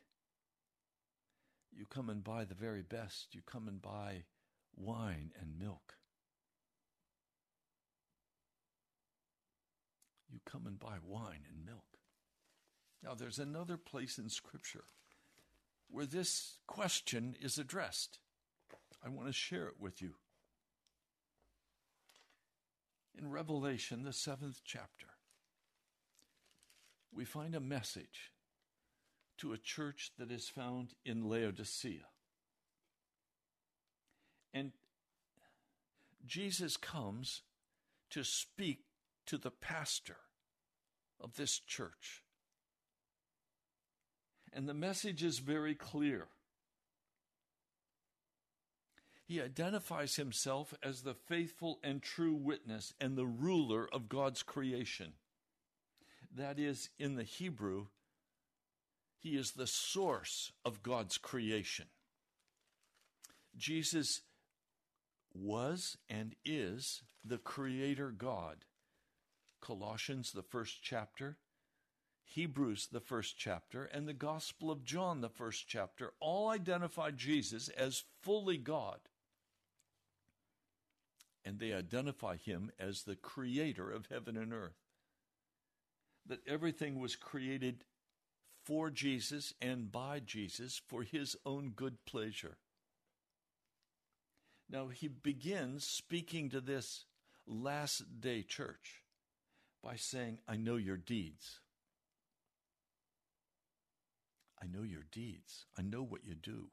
You 1.76 1.86
come 1.86 2.10
and 2.10 2.24
buy 2.24 2.46
the 2.46 2.56
very 2.56 2.82
best. 2.82 3.34
You 3.34 3.42
come 3.46 3.68
and 3.68 3.82
buy 3.82 4.24
wine 4.76 5.32
and 5.40 5.60
milk. 5.60 5.96
You 10.32 10.40
come 10.46 10.66
and 10.66 10.80
buy 10.80 10.98
wine 11.06 11.46
and 11.50 11.66
milk. 11.66 11.98
Now, 13.04 13.14
there's 13.14 13.40
another 13.40 13.78
place 13.78 14.18
in 14.18 14.30
Scripture 14.30 14.86
where 15.90 16.06
this 16.06 16.58
question 16.66 17.36
is 17.40 17.58
addressed. 17.58 18.20
I 19.06 19.10
want 19.10 19.28
to 19.28 19.34
share 19.34 19.68
it 19.68 19.80
with 19.80 20.02
you. 20.02 20.16
In 23.18 23.30
Revelation, 23.30 24.04
the 24.04 24.14
seventh 24.14 24.62
chapter, 24.64 25.08
we 27.14 27.26
find 27.26 27.54
a 27.54 27.60
message 27.60 28.32
to 29.44 29.52
a 29.52 29.58
church 29.58 30.12
that 30.18 30.32
is 30.32 30.48
found 30.48 30.94
in 31.04 31.28
Laodicea. 31.28 32.06
And 34.54 34.72
Jesus 36.26 36.78
comes 36.78 37.42
to 38.12 38.24
speak 38.24 38.86
to 39.26 39.38
the 39.38 39.52
pastor 39.52 40.16
of 41.20 41.36
this 41.36 41.60
church. 41.60 42.24
And 44.54 44.70
the 44.70 44.74
message 44.74 45.26
is 45.26 45.40
very 45.40 45.76
clear. 45.76 46.28
He 49.26 49.42
identifies 49.42 50.16
himself 50.16 50.74
as 50.82 51.02
the 51.02 51.16
faithful 51.16 51.80
and 51.84 52.02
true 52.02 52.36
witness 52.36 52.94
and 53.02 53.18
the 53.18 53.26
ruler 53.26 53.90
of 53.92 54.08
God's 54.08 54.42
creation. 54.42 55.14
That 56.34 56.60
is, 56.60 56.92
in 56.98 57.16
the 57.16 57.24
Hebrew, 57.24 57.88
he 59.24 59.38
is 59.38 59.54
the 59.54 59.68
source 59.68 60.52
of 60.66 60.84
God's 60.84 61.18
creation. 61.18 61.86
Jesus 63.56 64.22
was 65.34 65.98
and 66.10 66.36
is 66.44 67.04
the 67.24 67.38
Creator 67.38 68.12
God. 68.12 68.66
Colossians, 69.62 70.34
the 70.34 70.44
first 70.44 70.80
chapter, 70.84 71.38
Hebrews, 72.26 72.90
the 72.92 73.00
first 73.00 73.38
chapter, 73.38 73.86
and 73.86 74.08
the 74.08 74.14
Gospel 74.14 74.70
of 74.70 74.84
John, 74.84 75.22
the 75.22 75.30
first 75.30 75.70
chapter, 75.70 76.12
all 76.20 76.50
identify 76.50 77.12
Jesus 77.12 77.70
as 77.70 78.04
fully 78.22 78.58
God. 78.58 79.00
And 81.46 81.60
they 81.60 81.72
identify 81.72 82.36
him 82.36 82.72
as 82.78 83.04
the 83.04 83.16
creator 83.16 83.90
of 83.90 84.08
heaven 84.08 84.36
and 84.36 84.52
earth. 84.54 84.76
that 86.26 86.40
everything 86.48 87.00
was 87.00 87.16
created 87.16 87.84
for 88.64 88.90
Jesus 88.90 89.54
and 89.62 89.92
by 89.92 90.20
Jesus 90.20 90.82
for 90.88 91.04
his 91.04 91.36
own 91.46 91.72
good 91.76 92.06
pleasure. 92.06 92.58
Now, 94.70 94.88
he 94.88 95.08
begins 95.08 95.86
speaking 95.86 96.50
to 96.50 96.62
this 96.62 97.06
last 97.46 98.22
day 98.22 98.42
church 98.42 99.04
by 99.84 99.96
saying, 99.98 100.40
I 100.48 100.56
know 100.56 100.78
your 100.78 100.98
deeds. 100.98 101.60
I 104.62 104.66
know 104.66 104.84
your 104.84 105.04
deeds. 105.12 105.66
I 105.78 105.82
know 105.82 106.02
what 106.02 106.26
you 106.26 106.36
do. 106.36 106.70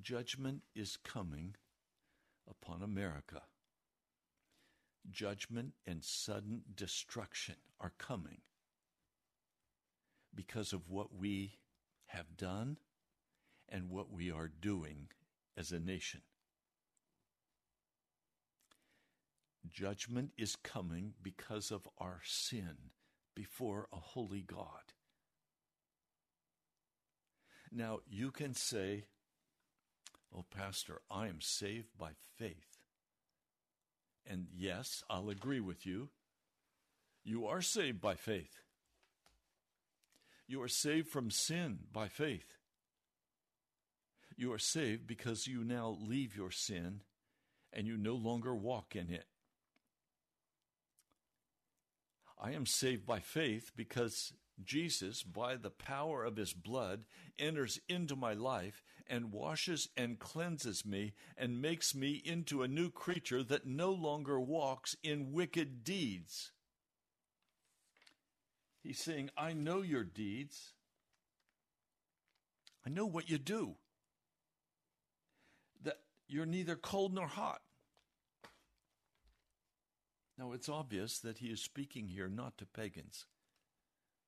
Judgment 0.00 0.62
is 0.74 0.96
coming 0.96 1.56
upon 2.48 2.82
America. 2.82 3.42
Judgment 5.08 5.72
and 5.86 6.02
sudden 6.02 6.62
destruction 6.74 7.56
are 7.80 7.92
coming 7.98 8.40
because 10.34 10.72
of 10.72 10.88
what 10.88 11.14
we 11.14 11.58
have 12.06 12.36
done 12.36 12.78
and 13.68 13.88
what 13.88 14.10
we 14.10 14.30
are 14.30 14.48
doing 14.48 15.08
as 15.56 15.72
a 15.72 15.78
nation. 15.78 16.22
Judgment 19.68 20.32
is 20.36 20.56
coming 20.56 21.14
because 21.22 21.70
of 21.70 21.88
our 21.98 22.20
sin 22.24 22.76
before 23.34 23.86
a 23.92 23.96
holy 23.96 24.42
God. 24.42 24.92
Now, 27.70 28.00
you 28.08 28.30
can 28.30 28.54
say, 28.54 29.04
Oh, 30.36 30.44
Pastor, 30.54 31.00
I 31.10 31.28
am 31.28 31.40
saved 31.40 31.88
by 31.98 32.10
faith. 32.36 32.69
And 34.30 34.46
yes, 34.56 35.02
I'll 35.10 35.28
agree 35.28 35.58
with 35.58 35.84
you. 35.84 36.10
You 37.24 37.46
are 37.46 37.60
saved 37.60 38.00
by 38.00 38.14
faith. 38.14 38.62
You 40.46 40.62
are 40.62 40.68
saved 40.68 41.08
from 41.08 41.32
sin 41.32 41.80
by 41.92 42.06
faith. 42.06 42.54
You 44.36 44.52
are 44.52 44.58
saved 44.58 45.08
because 45.08 45.48
you 45.48 45.64
now 45.64 45.98
leave 46.00 46.36
your 46.36 46.52
sin 46.52 47.02
and 47.72 47.88
you 47.88 47.96
no 47.96 48.14
longer 48.14 48.54
walk 48.54 48.94
in 48.94 49.10
it. 49.10 49.26
I 52.40 52.52
am 52.52 52.66
saved 52.66 53.04
by 53.04 53.18
faith 53.18 53.72
because 53.76 54.32
Jesus, 54.64 55.22
by 55.22 55.56
the 55.56 55.70
power 55.70 56.24
of 56.24 56.36
his 56.36 56.52
blood, 56.52 57.04
enters 57.38 57.80
into 57.88 58.16
my 58.16 58.34
life 58.34 58.82
and 59.06 59.32
washes 59.32 59.88
and 59.96 60.18
cleanses 60.18 60.86
me 60.86 61.12
and 61.36 61.60
makes 61.60 61.94
me 61.94 62.22
into 62.24 62.62
a 62.62 62.68
new 62.68 62.90
creature 62.90 63.42
that 63.42 63.66
no 63.66 63.92
longer 63.92 64.40
walks 64.40 64.96
in 65.02 65.32
wicked 65.32 65.82
deeds. 65.84 66.52
He's 68.82 68.98
saying, 68.98 69.30
I 69.36 69.52
know 69.52 69.82
your 69.82 70.04
deeds. 70.04 70.72
I 72.86 72.88
know 72.88 73.04
what 73.04 73.28
you 73.28 73.36
do. 73.36 73.74
That 75.82 75.98
you're 76.28 76.46
neither 76.46 76.76
cold 76.76 77.12
nor 77.12 77.26
hot. 77.26 77.60
Now, 80.38 80.52
it's 80.52 80.70
obvious 80.70 81.18
that 81.18 81.38
he 81.38 81.48
is 81.48 81.60
speaking 81.60 82.08
here 82.08 82.28
not 82.28 82.56
to 82.58 82.64
pagans. 82.64 83.26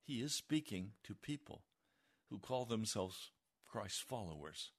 He 0.03 0.21
is 0.21 0.33
speaking 0.33 0.91
to 1.03 1.15
people 1.15 1.63
who 2.29 2.37
call 2.39 2.65
themselves 2.65 3.31
Christ 3.65 4.03
followers. 4.03 4.71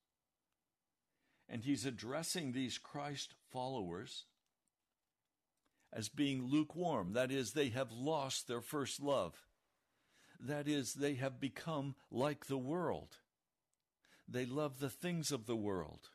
And 1.49 1.65
he's 1.65 1.85
addressing 1.85 2.53
these 2.53 2.79
Christ 2.79 3.35
followers 3.51 4.27
as 5.93 6.09
being 6.09 6.47
lukewarm. 6.47 7.13
That 7.13 7.31
is, 7.31 7.53
they 7.53 7.69
have 7.71 7.93
lost 7.93 8.49
their 8.49 8.61
first 8.61 9.01
love. 9.01 9.35
That 10.41 10.69
is, 10.69 10.95
they 10.95 11.15
have 11.15 11.41
become 11.41 11.95
like 12.11 12.47
the 12.47 12.59
world. 12.59 13.17
They 14.29 14.47
love 14.47 14.79
the 14.79 14.91
things 14.91 15.33
of 15.33 15.47
the 15.47 15.57
world. 15.57 16.09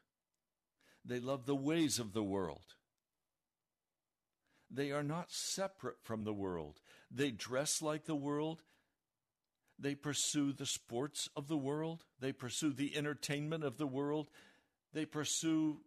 They 1.06 1.19
love 1.19 1.45
the 1.45 1.56
ways 1.56 2.00
of 2.00 2.13
the 2.13 2.24
world. 2.24 2.76
They 4.69 4.91
are 4.91 5.04
not 5.04 5.32
separate 5.32 5.98
from 6.04 6.24
the 6.24 6.34
world. 6.34 6.80
They 7.10 7.32
dress 7.32 7.82
like 7.82 8.06
the 8.06 8.15
world. 8.15 8.62
They 9.79 9.95
pursue 9.95 10.51
the 10.51 10.65
sports 10.65 11.29
of 11.35 11.47
the 11.47 11.57
world. 11.57 12.03
They 12.19 12.33
pursue 12.33 12.73
the 12.73 12.97
entertainment 12.97 13.63
of 13.63 13.77
the 13.77 13.87
world. 13.87 14.29
They 14.93 15.05
pursue 15.05 15.77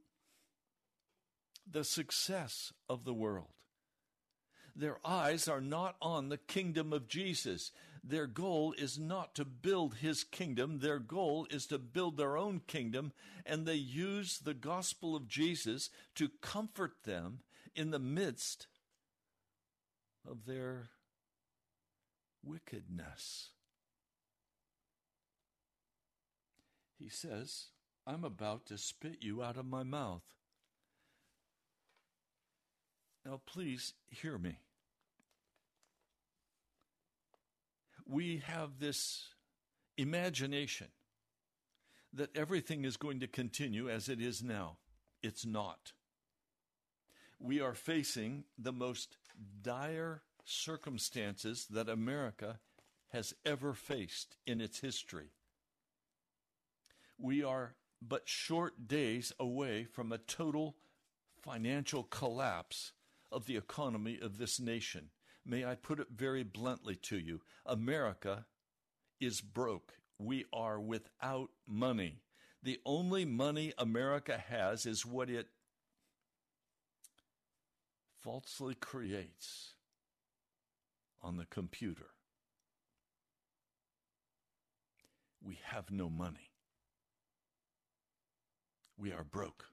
the 1.71 1.85
success 1.85 2.73
of 2.89 3.05
the 3.05 3.15
world. 3.15 3.49
Their 4.75 4.99
eyes 5.05 5.49
are 5.49 5.61
not 5.61 5.97
on 6.01 6.31
the 6.31 6.39
kingdom 6.39 6.93
of 6.93 7.07
Jesus. 7.07 7.73
Their 8.03 8.27
goal 8.27 8.75
is 8.79 8.99
not 8.99 9.35
to 9.35 9.45
build 9.45 9.97
his 9.97 10.25
kingdom. 10.25 10.79
Their 10.79 10.99
goal 10.99 11.47
is 11.51 11.67
to 11.67 11.79
build 11.79 12.17
their 12.17 12.39
own 12.39 12.63
kingdom, 12.67 13.13
and 13.45 13.67
they 13.67 13.75
use 13.75 14.39
the 14.39 14.55
gospel 14.55 15.15
of 15.15 15.29
Jesus 15.29 15.91
to 16.15 16.31
comfort 16.41 16.93
them 17.05 17.41
in 17.75 17.91
the 17.91 17.99
midst 17.99 18.67
of 20.29 20.47
their 20.47 20.89
wickedness. 22.43 23.51
He 27.03 27.09
says, 27.09 27.67
I'm 28.07 28.23
about 28.23 28.67
to 28.67 28.79
spit 28.79 29.17
you 29.23 29.43
out 29.43 29.57
of 29.57 29.67
my 29.67 29.83
mouth. 29.83 30.23
Now, 33.27 33.41
please 33.45 33.95
hear 34.09 34.39
me. 34.39 34.59
We 38.07 38.43
have 38.47 38.79
this 38.79 39.31
imagination 39.97 40.89
that 42.13 42.37
everything 42.37 42.85
is 42.85 42.97
going 42.97 43.19
to 43.19 43.27
continue 43.27 43.91
as 43.91 44.09
it 44.09 44.21
is 44.21 44.41
now. 44.41 44.77
It's 45.25 45.45
not. 45.45 45.93
We 47.41 47.61
are 47.61 47.75
facing 47.75 48.45
the 48.57 48.73
most 48.73 49.17
dire 49.61 50.23
circumstances 50.45 51.67
that 51.71 51.89
America 51.89 52.61
has 53.09 53.35
ever 53.45 53.75
faced 53.75 54.37
in 54.47 54.61
its 54.61 54.79
history. 54.79 55.31
We 57.23 57.45
are 57.45 57.77
but 58.07 58.29
short 58.29 58.89
days 58.89 59.33
away 59.39 59.85
from 59.85 60.11
a 60.11 60.19
total 60.19 60.75
financial 61.41 62.03
collapse 62.03 62.91
of 63.31 63.47
the 63.47 63.57
economy 63.57 64.19
of 64.21 64.39
this 64.39 64.59
nation. 64.59 65.11
May 65.47 65.65
I 65.65 65.77
put 65.77 66.01
it 66.01 66.09
very 66.13 66.43
bluntly 66.43 66.97
to 66.97 67.17
you 67.17 67.41
America 67.65 68.47
is 69.21 69.41
broke. 69.41 69.93
We 70.19 70.47
are 70.53 70.81
without 70.81 71.51
money. 71.65 72.23
The 72.61 72.81
only 72.85 73.25
money 73.25 73.73
America 73.79 74.37
has 74.37 74.85
is 74.85 75.07
what 75.07 75.31
it 75.31 75.47
falsely 78.19 78.75
creates 78.75 79.75
on 81.23 81.37
the 81.37 81.47
computer. 81.47 82.11
We 85.41 85.61
have 85.63 85.93
no 85.93 86.11
money. 86.11 86.52
We 89.03 89.11
are 89.11 89.25
broke. 89.25 89.65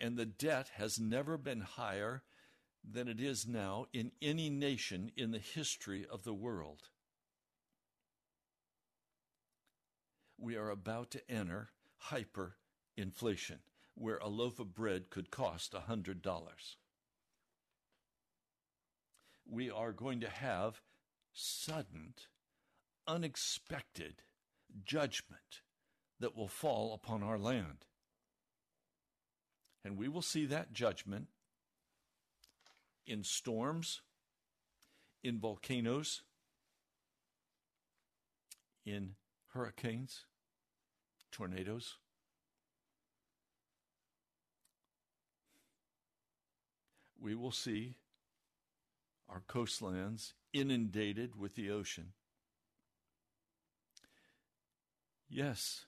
And 0.00 0.16
the 0.16 0.24
debt 0.24 0.70
has 0.76 0.98
never 0.98 1.36
been 1.36 1.60
higher 1.60 2.22
than 2.82 3.08
it 3.08 3.20
is 3.20 3.46
now 3.46 3.88
in 3.92 4.12
any 4.22 4.48
nation 4.48 5.12
in 5.18 5.32
the 5.32 5.38
history 5.38 6.06
of 6.10 6.24
the 6.24 6.32
world. 6.32 6.84
We 10.38 10.56
are 10.56 10.70
about 10.70 11.10
to 11.10 11.30
enter 11.30 11.68
hyperinflation 12.10 13.58
where 13.94 14.16
a 14.16 14.28
loaf 14.28 14.58
of 14.58 14.74
bread 14.74 15.10
could 15.10 15.30
cost 15.30 15.74
a 15.74 15.80
$100. 15.90 16.16
We 19.46 19.70
are 19.70 19.92
going 19.92 20.20
to 20.20 20.30
have 20.30 20.80
sudden, 21.34 22.14
unexpected 23.06 24.22
judgment 24.82 25.60
that 26.20 26.36
will 26.36 26.48
fall 26.48 26.94
upon 26.94 27.22
our 27.22 27.38
land. 27.38 27.84
And 29.84 29.96
we 29.96 30.08
will 30.08 30.22
see 30.22 30.46
that 30.46 30.72
judgment 30.72 31.28
in 33.06 33.22
storms, 33.22 34.00
in 35.22 35.38
volcanoes, 35.38 36.22
in 38.84 39.14
hurricanes, 39.52 40.24
tornadoes. 41.30 41.96
we 47.26 47.34
will 47.34 47.50
see 47.50 47.96
our 49.28 49.42
coastlands 49.48 50.34
inundated 50.52 51.34
with 51.34 51.56
the 51.56 51.68
ocean. 51.70 52.12
Yes, 55.28 55.86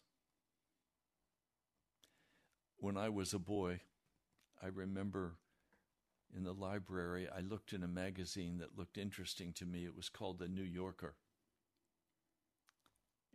when 2.78 2.96
I 2.96 3.08
was 3.08 3.34
a 3.34 3.38
boy, 3.38 3.80
I 4.62 4.66
remember 4.66 5.36
in 6.34 6.44
the 6.44 6.52
library, 6.52 7.28
I 7.28 7.40
looked 7.40 7.72
in 7.72 7.82
a 7.82 7.88
magazine 7.88 8.58
that 8.58 8.78
looked 8.78 8.98
interesting 8.98 9.52
to 9.54 9.66
me. 9.66 9.84
It 9.84 9.96
was 9.96 10.08
called 10.08 10.38
The 10.38 10.48
New 10.48 10.62
Yorker. 10.62 11.14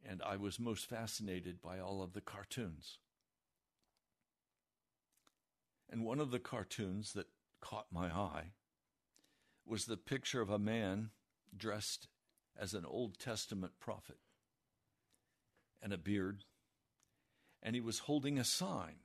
And 0.08 0.22
I 0.22 0.38
was 0.38 0.60
most 0.60 0.86
fascinated 0.86 1.62
by 1.62 1.80
all 1.80 2.02
of 2.02 2.14
the 2.14 2.22
cartoons. 2.22 2.98
And 5.90 6.04
one 6.04 6.20
of 6.20 6.32
the 6.32 6.40
cartoons 6.40 7.14
that 7.14 7.28
caught 7.62 7.88
my 7.92 8.08
eye 8.08 8.52
was 9.66 9.86
the 9.86 9.98
picture 9.98 10.42
of 10.42 10.50
a 10.50 10.60
man 10.60 11.12
dressed 11.56 12.08
as 12.60 12.74
an 12.74 12.86
Old 12.86 13.18
Testament 13.18 13.74
prophet 13.80 14.18
and 15.82 15.94
a 15.94 15.98
beard, 15.98 16.44
and 17.62 17.76
he 17.76 17.82
was 17.82 18.00
holding 18.00 18.38
a 18.38 18.44
sign. 18.44 18.96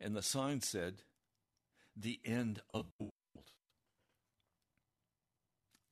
And 0.00 0.14
the 0.14 0.22
sign 0.22 0.60
said, 0.60 1.02
The 1.96 2.20
end 2.24 2.60
of 2.72 2.86
the 2.98 3.04
world. 3.04 3.50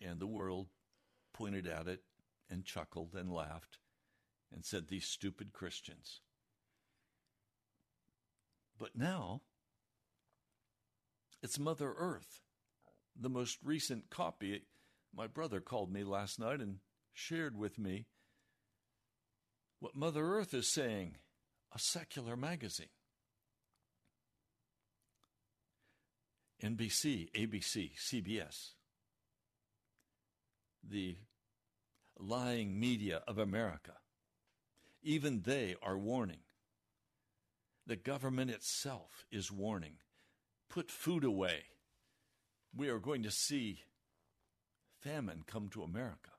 And 0.00 0.20
the 0.20 0.26
world 0.26 0.68
pointed 1.32 1.66
at 1.66 1.86
it 1.86 2.02
and 2.50 2.64
chuckled 2.64 3.14
and 3.14 3.32
laughed 3.32 3.78
and 4.52 4.64
said, 4.64 4.88
These 4.88 5.06
stupid 5.06 5.52
Christians. 5.52 6.20
But 8.78 8.96
now, 8.96 9.42
it's 11.42 11.58
Mother 11.58 11.94
Earth. 11.96 12.40
The 13.18 13.28
most 13.28 13.58
recent 13.62 14.10
copy, 14.10 14.62
my 15.14 15.26
brother 15.26 15.60
called 15.60 15.92
me 15.92 16.02
last 16.02 16.38
night 16.38 16.60
and 16.60 16.78
shared 17.12 17.56
with 17.56 17.78
me 17.78 18.06
what 19.80 19.94
Mother 19.96 20.24
Earth 20.24 20.54
is 20.54 20.72
saying, 20.72 21.16
a 21.74 21.78
secular 21.78 22.36
magazine. 22.36 22.86
NBC, 26.62 27.30
ABC, 27.32 27.92
CBS, 27.98 28.70
the 30.88 31.16
lying 32.18 32.78
media 32.78 33.22
of 33.26 33.38
America, 33.38 33.94
even 35.02 35.42
they 35.42 35.74
are 35.82 35.98
warning. 35.98 36.44
The 37.86 37.96
government 37.96 38.50
itself 38.50 39.26
is 39.32 39.50
warning. 39.50 39.94
Put 40.68 40.90
food 40.90 41.24
away. 41.24 41.64
We 42.74 42.88
are 42.88 43.00
going 43.00 43.24
to 43.24 43.30
see 43.30 43.80
famine 45.00 45.42
come 45.46 45.68
to 45.70 45.82
America. 45.82 46.30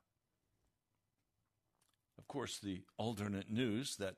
Of 2.18 2.26
course, 2.26 2.58
the 2.58 2.82
alternate 2.96 3.50
news 3.50 3.96
that 3.96 4.16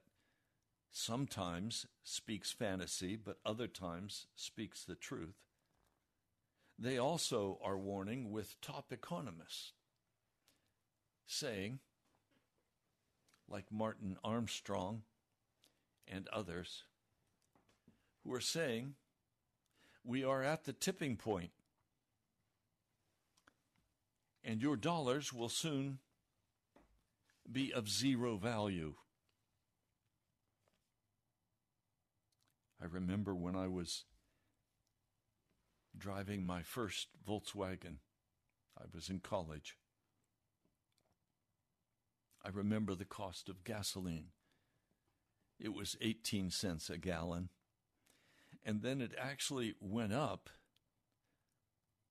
sometimes 0.92 1.86
speaks 2.04 2.52
fantasy, 2.52 3.16
but 3.16 3.38
other 3.44 3.66
times 3.66 4.26
speaks 4.36 4.84
the 4.84 4.94
truth. 4.94 5.45
They 6.78 6.98
also 6.98 7.58
are 7.64 7.78
warning 7.78 8.30
with 8.30 8.60
top 8.60 8.92
economists, 8.92 9.72
saying, 11.26 11.78
like 13.48 13.72
Martin 13.72 14.18
Armstrong 14.22 15.02
and 16.06 16.28
others, 16.28 16.84
who 18.22 18.34
are 18.34 18.40
saying, 18.40 18.94
we 20.04 20.22
are 20.22 20.42
at 20.42 20.64
the 20.64 20.72
tipping 20.72 21.16
point, 21.16 21.50
and 24.44 24.60
your 24.60 24.76
dollars 24.76 25.32
will 25.32 25.48
soon 25.48 25.98
be 27.50 27.72
of 27.72 27.88
zero 27.88 28.36
value. 28.36 28.94
I 32.80 32.84
remember 32.84 33.34
when 33.34 33.56
I 33.56 33.66
was 33.66 34.04
driving 35.98 36.46
my 36.46 36.62
first 36.62 37.08
Volkswagen, 37.26 37.98
I 38.78 38.84
was 38.94 39.08
in 39.08 39.20
college. 39.20 39.76
I 42.44 42.50
remember 42.50 42.94
the 42.94 43.04
cost 43.04 43.48
of 43.48 43.64
gasoline. 43.64 44.28
It 45.58 45.74
was 45.74 45.96
18 46.00 46.50
cents 46.50 46.90
a 46.90 46.98
gallon. 46.98 47.48
And 48.64 48.82
then 48.82 49.00
it 49.00 49.12
actually 49.18 49.74
went 49.80 50.12
up 50.12 50.50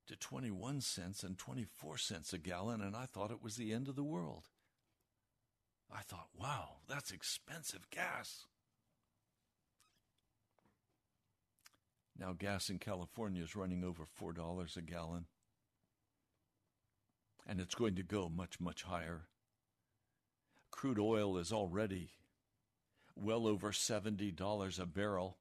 to 0.08 0.16
21 0.16 0.82
cents 0.82 1.24
and 1.24 1.38
24 1.38 1.98
cents 1.98 2.34
a 2.34 2.38
gallon, 2.38 2.82
and 2.82 2.96
I 2.96 3.06
thought 3.06 3.32
it 3.32 3.42
was 3.42 3.56
the 3.56 3.74
end 3.74 3.88
of 3.88 3.96
the 3.96 4.04
world. 4.04 4.50
I 5.92 6.02
thought, 6.02 6.30
wow, 6.38 6.78
that's 6.88 7.12
expensive 7.12 7.90
gas. 7.90 8.46
Now, 12.18 12.34
gas 12.34 12.70
in 12.70 12.80
California 12.80 13.44
is 13.44 13.56
running 13.56 13.84
over 13.84 14.04
$4 14.06 14.78
a 14.78 14.82
gallon. 14.82 15.26
And 17.48 17.60
it's 17.60 17.76
going 17.76 17.96
to 17.96 18.04
go 18.04 18.30
much, 18.30 18.60
much 18.60 18.84
higher. 18.84 19.28
Crude 20.72 21.00
oil 21.00 21.38
is 21.38 21.52
already 21.52 22.12
well 23.16 23.48
over 23.48 23.72
$70 23.72 24.80
a 24.80 24.86
barrel 24.86 25.38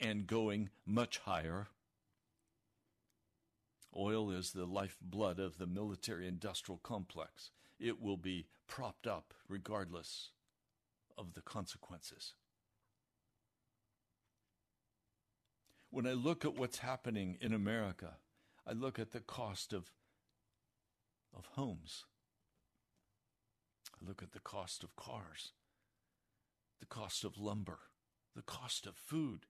and 0.00 0.26
going 0.26 0.70
much 0.84 1.18
higher. 1.18 1.68
Oil 3.96 4.30
is 4.30 4.52
the 4.52 4.66
lifeblood 4.66 5.38
of 5.38 5.58
the 5.58 5.66
military 5.66 6.26
industrial 6.26 6.80
complex. 6.82 7.50
It 7.78 8.00
will 8.00 8.16
be 8.16 8.46
propped 8.66 9.06
up 9.06 9.34
regardless 9.48 10.30
of 11.18 11.34
the 11.34 11.42
consequences. 11.42 12.34
When 15.92 16.06
I 16.06 16.12
look 16.12 16.46
at 16.46 16.56
what's 16.56 16.78
happening 16.78 17.36
in 17.42 17.52
America, 17.52 18.14
I 18.66 18.72
look 18.72 18.98
at 18.98 19.10
the 19.10 19.20
cost 19.20 19.74
of, 19.74 19.90
of 21.36 21.44
homes. 21.52 22.06
I 23.94 24.08
look 24.08 24.22
at 24.22 24.32
the 24.32 24.40
cost 24.40 24.82
of 24.82 24.96
cars, 24.96 25.52
the 26.80 26.86
cost 26.86 27.24
of 27.24 27.38
lumber, 27.38 27.78
the 28.34 28.40
cost 28.40 28.86
of 28.86 28.96
food. 28.96 29.44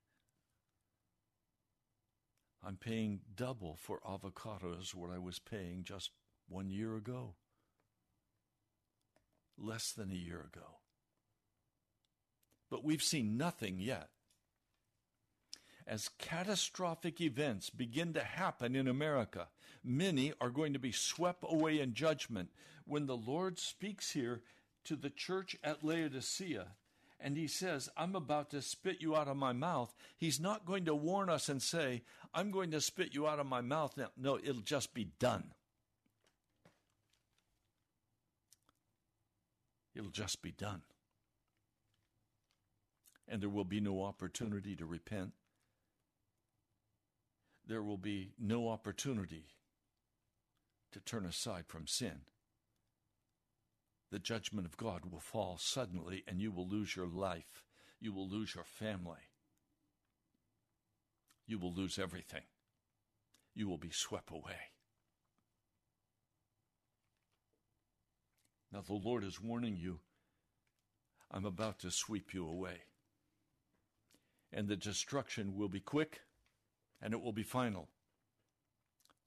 I'm 2.60 2.76
paying 2.76 3.20
double 3.36 3.76
for 3.80 4.00
avocados 4.00 4.96
what 4.96 5.10
I 5.10 5.18
was 5.18 5.38
paying 5.38 5.84
just 5.84 6.10
one 6.48 6.70
year 6.70 6.96
ago, 6.96 7.36
less 9.56 9.92
than 9.92 10.10
a 10.10 10.16
year 10.16 10.40
ago. 10.40 10.80
But 12.68 12.82
we've 12.82 13.00
seen 13.00 13.36
nothing 13.36 13.78
yet. 13.78 14.08
As 15.86 16.10
catastrophic 16.18 17.20
events 17.20 17.70
begin 17.70 18.12
to 18.14 18.22
happen 18.22 18.76
in 18.76 18.86
America, 18.86 19.48
many 19.82 20.32
are 20.40 20.50
going 20.50 20.72
to 20.72 20.78
be 20.78 20.92
swept 20.92 21.44
away 21.48 21.80
in 21.80 21.94
judgment. 21.94 22.50
When 22.84 23.06
the 23.06 23.16
Lord 23.16 23.58
speaks 23.58 24.12
here 24.12 24.42
to 24.84 24.96
the 24.96 25.10
church 25.10 25.56
at 25.62 25.84
Laodicea, 25.84 26.68
and 27.20 27.36
he 27.36 27.46
says, 27.46 27.88
I'm 27.96 28.16
about 28.16 28.50
to 28.50 28.62
spit 28.62 29.00
you 29.00 29.14
out 29.14 29.28
of 29.28 29.36
my 29.36 29.52
mouth, 29.52 29.94
he's 30.16 30.40
not 30.40 30.66
going 30.66 30.84
to 30.86 30.94
warn 30.94 31.28
us 31.30 31.48
and 31.48 31.62
say, 31.62 32.02
I'm 32.34 32.50
going 32.50 32.72
to 32.72 32.80
spit 32.80 33.14
you 33.14 33.28
out 33.28 33.38
of 33.38 33.46
my 33.46 33.60
mouth 33.60 33.96
now. 33.96 34.08
No, 34.16 34.38
it'll 34.38 34.62
just 34.62 34.92
be 34.92 35.08
done. 35.18 35.52
It'll 39.94 40.10
just 40.10 40.42
be 40.42 40.50
done. 40.50 40.82
And 43.28 43.40
there 43.40 43.48
will 43.48 43.64
be 43.64 43.80
no 43.80 44.02
opportunity 44.02 44.74
to 44.76 44.84
repent. 44.84 45.32
There 47.72 47.82
will 47.82 47.96
be 47.96 48.34
no 48.38 48.68
opportunity 48.68 49.46
to 50.92 51.00
turn 51.00 51.24
aside 51.24 51.64
from 51.66 51.86
sin 51.86 52.20
the 54.10 54.18
judgment 54.18 54.66
of 54.66 54.76
God 54.76 55.06
will 55.10 55.20
fall 55.20 55.56
suddenly 55.58 56.22
and 56.28 56.38
you 56.38 56.52
will 56.52 56.68
lose 56.68 56.94
your 56.94 57.06
life. 57.06 57.64
You 57.98 58.12
will 58.12 58.28
lose 58.28 58.54
your 58.54 58.64
family. 58.64 59.30
You 61.46 61.58
will 61.58 61.72
lose 61.72 61.98
everything. 61.98 62.42
You 63.54 63.70
will 63.70 63.78
be 63.78 63.88
swept 63.90 64.30
away. 64.30 64.68
Now, 68.70 68.82
the 68.82 68.92
Lord 68.92 69.24
is 69.24 69.40
warning 69.40 69.78
you 69.78 70.00
I'm 71.30 71.46
about 71.46 71.78
to 71.78 71.90
sweep 71.90 72.34
you 72.34 72.46
away. 72.46 72.82
And 74.52 74.68
the 74.68 74.76
destruction 74.76 75.56
will 75.56 75.70
be 75.70 75.80
quick 75.80 76.20
and 77.02 77.12
it 77.12 77.20
will 77.20 77.32
be 77.32 77.42
final 77.42 77.88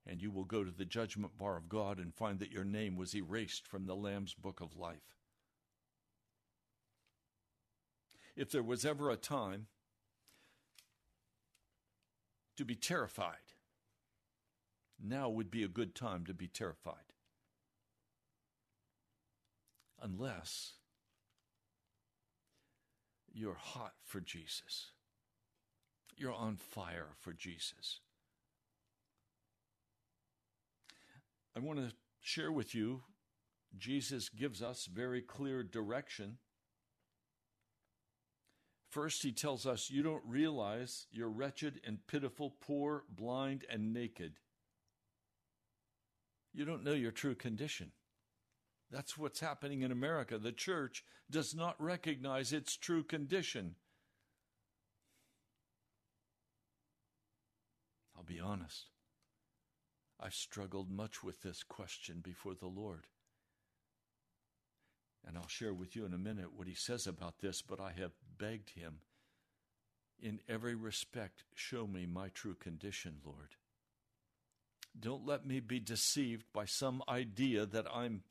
and 0.08 0.22
you 0.22 0.32
will 0.32 0.44
go 0.44 0.64
to 0.64 0.72
the 0.72 0.86
judgment 0.86 1.38
bar 1.38 1.58
of 1.58 1.68
God 1.68 1.98
and 1.98 2.14
find 2.14 2.40
that 2.40 2.52
your 2.52 2.64
name 2.64 2.96
was 2.96 3.16
erased 3.16 3.68
from 3.68 3.86
the 3.86 3.96
Lamb's 3.96 4.34
book 4.34 4.62
of 4.62 4.78
life. 4.78 5.18
If 8.36 8.52
there 8.52 8.64
was 8.64 8.86
ever 8.86 9.10
a 9.10 9.16
time 9.16 9.68
to 12.58 12.66
be 12.66 12.76
terrified, 12.76 13.54
now 15.02 15.30
would 15.30 15.50
be 15.50 15.64
a 15.64 15.68
good 15.68 15.96
time 15.96 16.26
to 16.26 16.34
be 16.34 16.48
terrified. 16.48 17.14
Unless 20.02 20.74
you're 23.34 23.58
hot 23.60 23.94
for 24.04 24.20
Jesus, 24.20 24.92
you're 26.18 26.34
on 26.34 26.58
fire 26.58 27.10
for 27.20 27.34
Jesus 27.34 28.00
I 31.56 31.60
want 31.60 31.80
to 31.80 31.94
share 32.22 32.52
with 32.52 32.76
you 32.76 33.02
Jesus 33.78 34.30
gives 34.30 34.62
us 34.62 34.88
very 34.92 35.22
clear 35.22 35.64
direction. 35.64 36.38
First, 38.90 39.24
he 39.24 39.32
tells 39.32 39.66
us, 39.66 39.90
You 39.90 40.04
don't 40.04 40.24
realize 40.26 41.08
you're 41.12 41.30
wretched 41.30 41.82
and 41.86 42.06
pitiful, 42.08 42.56
poor, 42.62 43.04
blind, 43.10 43.66
and 43.70 43.94
naked. 43.94 44.40
You 46.54 46.64
don't 46.64 46.84
know 46.84 46.94
your 46.94 47.12
true 47.12 47.36
condition. 47.36 47.92
That's 48.92 49.18
what's 49.18 49.42
happening 49.42 49.82
in 49.82 49.92
America. 49.92 50.38
The 50.38 50.54
church 50.54 51.04
does 51.30 51.54
not 51.54 51.76
recognize 51.82 52.54
its 52.54 52.78
true 52.78 53.04
condition. 53.04 53.76
I'll 58.16 58.24
be 58.24 58.40
honest. 58.40 58.90
I've 60.20 60.34
struggled 60.34 60.90
much 60.90 61.24
with 61.24 61.42
this 61.42 61.64
question 61.64 62.22
before 62.24 62.54
the 62.56 62.68
Lord. 62.68 63.08
And 65.28 65.38
I'll 65.38 65.48
share 65.48 65.74
with 65.74 65.96
you 65.96 66.06
in 66.06 66.14
a 66.14 66.18
minute 66.18 66.54
what 66.56 66.68
he 66.68 66.76
says 66.76 67.08
about 67.08 67.40
this, 67.40 67.62
but 67.62 67.80
I 67.82 67.92
have 68.00 68.12
begged 68.38 68.72
him, 68.72 69.00
in 70.22 70.40
every 70.48 70.76
respect, 70.76 71.44
show 71.54 71.86
me 71.86 72.06
my 72.06 72.30
true 72.30 72.56
condition, 72.56 73.18
Lord. 73.26 73.56
Don't 74.98 75.26
let 75.26 75.46
me 75.46 75.60
be 75.60 75.80
deceived 75.80 76.46
by 76.54 76.66
some 76.66 77.04
idea 77.10 77.66
that 77.66 77.86
I'm 77.94 78.24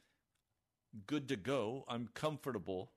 good 1.06 1.28
to 1.28 1.36
go, 1.36 1.84
I'm 1.88 2.08
comfortable. 2.14 2.92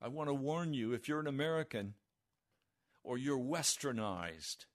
I 0.00 0.08
want 0.08 0.28
to 0.28 0.34
warn 0.34 0.74
you 0.74 0.92
if 0.92 1.08
you're 1.08 1.20
an 1.20 1.26
American 1.26 1.94
or 3.02 3.18
you're 3.18 3.38
westernized 3.38 4.66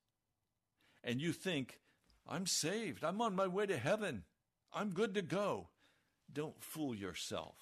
and 1.03 1.21
you 1.21 1.31
think, 1.31 1.79
I'm 2.27 2.45
saved, 2.45 3.03
I'm 3.03 3.21
on 3.21 3.35
my 3.35 3.47
way 3.47 3.65
to 3.65 3.77
heaven, 3.77 4.23
I'm 4.73 4.89
good 4.89 5.13
to 5.15 5.21
go, 5.21 5.69
don't 6.31 6.61
fool 6.63 6.93
yourself. 6.93 7.55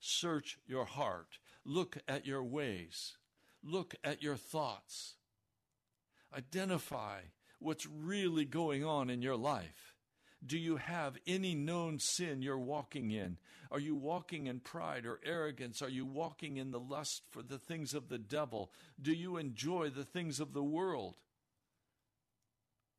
Search 0.00 0.58
your 0.66 0.84
heart, 0.84 1.38
look 1.64 1.98
at 2.08 2.26
your 2.26 2.42
ways, 2.42 3.16
look 3.62 3.94
at 4.02 4.22
your 4.22 4.36
thoughts, 4.36 5.14
identify 6.36 7.20
what's 7.60 7.86
really 7.86 8.44
going 8.44 8.84
on 8.84 9.10
in 9.10 9.22
your 9.22 9.36
life. 9.36 9.94
Do 10.44 10.58
you 10.58 10.76
have 10.76 11.16
any 11.24 11.54
known 11.54 12.00
sin 12.00 12.42
you're 12.42 12.58
walking 12.58 13.12
in? 13.12 13.38
Are 13.70 13.78
you 13.78 13.94
walking 13.94 14.48
in 14.48 14.58
pride 14.58 15.06
or 15.06 15.20
arrogance? 15.24 15.80
Are 15.80 15.88
you 15.88 16.04
walking 16.04 16.56
in 16.56 16.72
the 16.72 16.80
lust 16.80 17.22
for 17.30 17.42
the 17.42 17.58
things 17.58 17.94
of 17.94 18.08
the 18.08 18.18
devil? 18.18 18.72
Do 19.00 19.12
you 19.12 19.36
enjoy 19.36 19.90
the 19.90 20.04
things 20.04 20.40
of 20.40 20.52
the 20.52 20.64
world? 20.64 21.14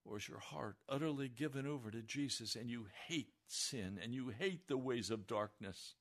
Or 0.06 0.18
is 0.18 0.28
your 0.28 0.40
heart 0.40 0.76
utterly 0.90 1.30
given 1.30 1.66
over 1.66 1.90
to 1.90 2.02
Jesus 2.02 2.56
and 2.56 2.70
you 2.70 2.88
hate 3.08 3.32
sin 3.48 4.00
and 4.02 4.14
you 4.14 4.30
hate 4.30 4.68
the 4.68 4.78
ways 4.78 5.10
of 5.10 5.28
darkness? 5.28 5.96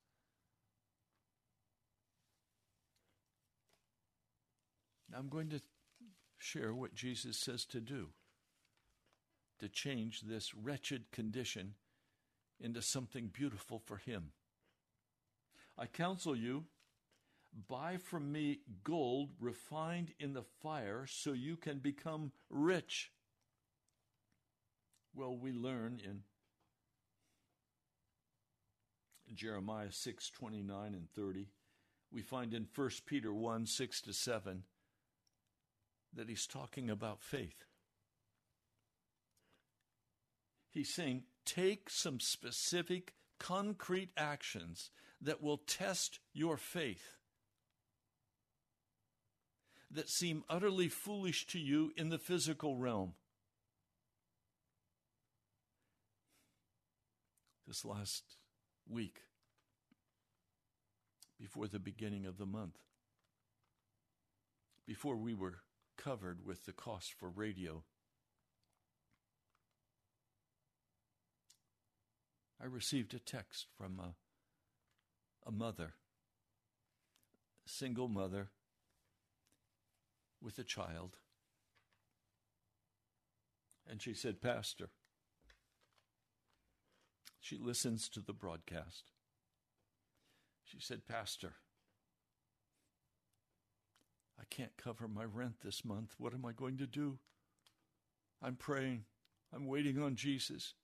I'm 5.17 5.29
going 5.29 5.51
to 5.51 5.61
share 6.38 6.75
what 6.75 6.95
Jesus 6.95 7.38
says 7.38 7.65
to 7.67 7.81
do 7.81 8.09
to 9.61 9.69
change 9.69 10.23
this 10.23 10.55
wretched 10.55 11.12
condition 11.12 11.75
into 12.59 12.83
something 12.83 13.29
beautiful 13.29 13.79
for 13.79 13.99
Him. 13.99 14.33
I 15.79 15.87
counsel 15.87 16.35
you 16.35 16.65
buy 17.69 17.97
from 17.97 18.33
me 18.33 18.61
gold 18.83 19.31
refined 19.38 20.12
in 20.19 20.33
the 20.33 20.43
fire 20.43 21.07
so 21.07 21.33
you 21.33 21.57
can 21.57 21.79
become 21.79 22.33
rich. 22.51 23.12
Well, 25.14 25.37
we 25.37 25.53
learn 25.53 26.01
in 26.05 26.22
Jeremiah 29.35 29.92
6 29.92 30.31
29 30.31 30.94
and 30.94 31.11
30. 31.11 31.48
We 32.11 32.22
find 32.22 32.53
in 32.55 32.66
1 32.75 32.90
Peter 33.07 33.33
1 33.33 33.66
6 33.66 34.01
to 34.03 34.12
7 34.12 34.64
that 36.14 36.29
he's 36.29 36.46
talking 36.46 36.90
about 36.90 37.22
faith 37.22 37.64
he's 40.72 40.92
saying 40.92 41.22
take 41.44 41.88
some 41.88 42.18
specific, 42.18 43.12
concrete 43.38 44.11
actions 44.16 44.90
that 45.20 45.42
will 45.42 45.59
test 45.59 46.18
your 46.33 46.57
faith, 46.57 47.16
that 49.90 50.09
seem 50.09 50.42
utterly 50.48 50.88
foolish 50.88 51.46
to 51.46 51.59
you 51.59 51.92
in 51.96 52.09
the 52.09 52.18
physical 52.18 52.77
realm. 52.77 53.12
This 57.66 57.85
last 57.85 58.37
week, 58.88 59.22
before 61.38 61.68
the 61.68 61.79
beginning 61.79 62.27
of 62.27 62.38
the 62.38 62.46
month, 62.46 62.79
before 64.87 65.16
we 65.16 65.33
were 65.33 65.59
covered 65.96 66.44
with 66.44 66.66
the 66.66 66.72
cost 66.72 67.12
for 67.12 67.29
radio 67.29 67.85
I 72.62 72.66
received 72.66 73.12
a 73.12 73.18
text 73.18 73.66
from 73.77 73.98
a, 73.98 74.14
a 75.44 75.51
mother, 75.51 75.94
single 77.66 78.07
mother 78.07 78.51
with 80.40 80.61
a 80.61 80.64
child. 80.64 81.16
And 83.90 84.01
she 84.01 84.14
said, 84.14 84.40
Pastor, 84.40 84.90
she 87.42 87.59
listens 87.59 88.09
to 88.09 88.20
the 88.20 88.33
broadcast. 88.33 89.11
She 90.64 90.78
said, 90.81 91.07
Pastor, 91.09 91.55
I 94.40 94.44
can't 94.48 94.76
cover 94.76 95.09
my 95.09 95.24
rent 95.24 95.57
this 95.62 95.85
month. 95.85 96.14
What 96.18 96.35
am 96.35 96.46
I 96.46 96.52
going 96.52 96.78
to 96.78 96.87
do? 96.87 97.18
I'm 98.40 98.55
praying. 98.55 99.05
I'm 99.52 99.66
waiting 99.66 100.00
on 100.00 100.14
Jesus. 100.14 100.74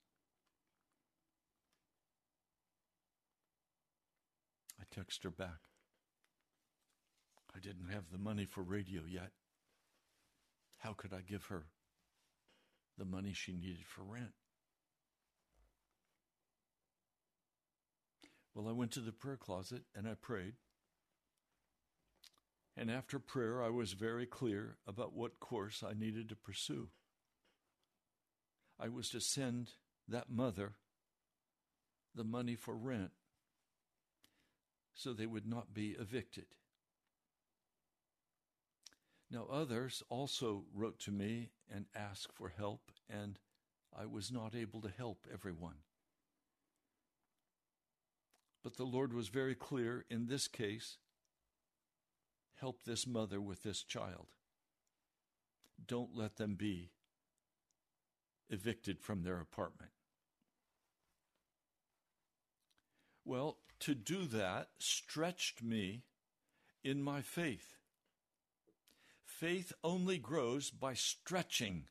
I 4.81 4.85
text 4.93 5.23
her 5.23 5.31
back. 5.31 5.61
I 7.55 7.61
didn't 7.61 7.93
have 7.93 8.11
the 8.11 8.19
money 8.19 8.45
for 8.45 8.63
radio 8.63 9.03
yet. 9.09 9.31
How 10.79 10.93
could 10.93 11.13
I 11.13 11.21
give 11.21 11.47
her 11.47 11.67
the 12.99 13.05
money 13.05 13.33
she 13.33 13.53
needed 13.53 13.87
for 13.87 14.03
rent? 14.03 14.33
Well, 18.55 18.69
I 18.69 18.73
went 18.73 18.93
to 18.93 19.01
the 19.01 19.13
prayer 19.13 19.37
closet 19.37 19.83
and 19.95 20.09
I 20.09 20.15
prayed. 20.15 20.55
And 22.77 22.91
after 22.91 23.19
prayer, 23.19 23.63
I 23.63 23.71
was 23.71 23.93
very 23.93 24.27
clear 24.27 24.79
about 24.87 25.13
what 25.13 25.41
course 25.41 25.83
I 25.83 25.95
needed 25.95 26.29
to 26.29 26.37
pursue. 26.37 26.89
I 28.79 28.89
was 28.89 29.09
to 29.11 29.21
send 29.21 29.73
that 30.07 30.31
mother 30.31 30.75
the 32.15 32.25
money 32.25 32.55
for 32.55 32.77
rent 32.77 33.11
so 34.95 35.13
they 35.13 35.27
would 35.27 35.47
not 35.47 35.75
be 35.75 35.97
evicted. 35.99 36.47
Now, 39.31 39.47
others 39.51 40.03
also 40.09 40.65
wrote 40.75 40.99
to 41.01 41.13
me 41.13 41.51
and 41.71 41.87
asked 41.95 42.33
for 42.33 42.49
help, 42.49 42.91
and 43.09 43.39
I 43.97 44.07
was 44.07 44.33
not 44.33 44.55
able 44.55 44.81
to 44.81 44.89
help 44.89 45.27
everyone. 45.33 45.77
But 48.69 48.77
the 48.77 48.85
Lord 48.85 49.15
was 49.15 49.29
very 49.29 49.55
clear 49.55 50.05
in 50.11 50.27
this 50.27 50.47
case 50.47 50.99
help 52.61 52.83
this 52.83 53.07
mother 53.07 53.41
with 53.41 53.63
this 53.63 53.83
child. 53.83 54.27
Don't 55.87 56.15
let 56.15 56.37
them 56.37 56.55
be 56.55 56.91
evicted 58.51 59.01
from 59.01 59.23
their 59.23 59.41
apartment. 59.41 59.93
Well, 63.25 63.57
to 63.81 63.95
do 63.95 64.27
that 64.27 64.69
stretched 64.79 65.63
me 65.63 66.03
in 66.85 67.03
my 67.03 67.23
faith. 67.23 67.77
Faith 69.25 69.73
only 69.83 70.19
grows 70.19 70.69
by 70.69 70.93
stretching. 70.93 71.85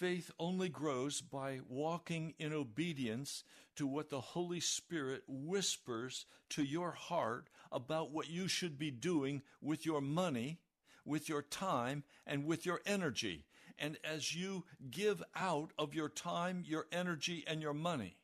Faith 0.00 0.30
only 0.38 0.70
grows 0.70 1.20
by 1.20 1.60
walking 1.68 2.32
in 2.38 2.54
obedience 2.54 3.44
to 3.76 3.86
what 3.86 4.08
the 4.08 4.22
Holy 4.22 4.58
Spirit 4.58 5.22
whispers 5.28 6.24
to 6.48 6.62
your 6.62 6.92
heart 6.92 7.50
about 7.70 8.10
what 8.10 8.30
you 8.30 8.48
should 8.48 8.78
be 8.78 8.90
doing 8.90 9.42
with 9.60 9.84
your 9.84 10.00
money, 10.00 10.58
with 11.04 11.28
your 11.28 11.42
time, 11.42 12.02
and 12.26 12.46
with 12.46 12.64
your 12.64 12.80
energy. 12.86 13.44
And 13.78 13.98
as 14.02 14.34
you 14.34 14.64
give 14.90 15.22
out 15.36 15.72
of 15.78 15.94
your 15.94 16.08
time, 16.08 16.64
your 16.66 16.86
energy, 16.90 17.44
and 17.46 17.60
your 17.60 17.74
money, 17.74 18.16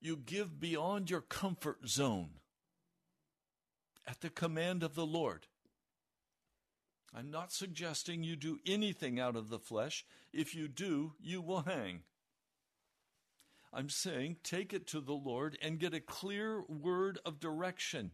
you 0.00 0.16
give 0.16 0.60
beyond 0.60 1.10
your 1.10 1.22
comfort 1.22 1.88
zone 1.88 2.34
at 4.06 4.20
the 4.20 4.30
command 4.30 4.84
of 4.84 4.94
the 4.94 5.06
Lord. 5.06 5.48
I'm 7.14 7.30
not 7.30 7.52
suggesting 7.52 8.22
you 8.22 8.36
do 8.36 8.58
anything 8.66 9.18
out 9.18 9.36
of 9.36 9.48
the 9.48 9.58
flesh. 9.58 10.04
If 10.32 10.54
you 10.54 10.68
do, 10.68 11.14
you 11.20 11.40
will 11.40 11.62
hang. 11.62 12.02
I'm 13.72 13.88
saying 13.88 14.36
take 14.42 14.72
it 14.72 14.86
to 14.88 15.00
the 15.00 15.12
Lord 15.12 15.58
and 15.62 15.78
get 15.78 15.94
a 15.94 16.00
clear 16.00 16.62
word 16.68 17.18
of 17.24 17.40
direction. 17.40 18.12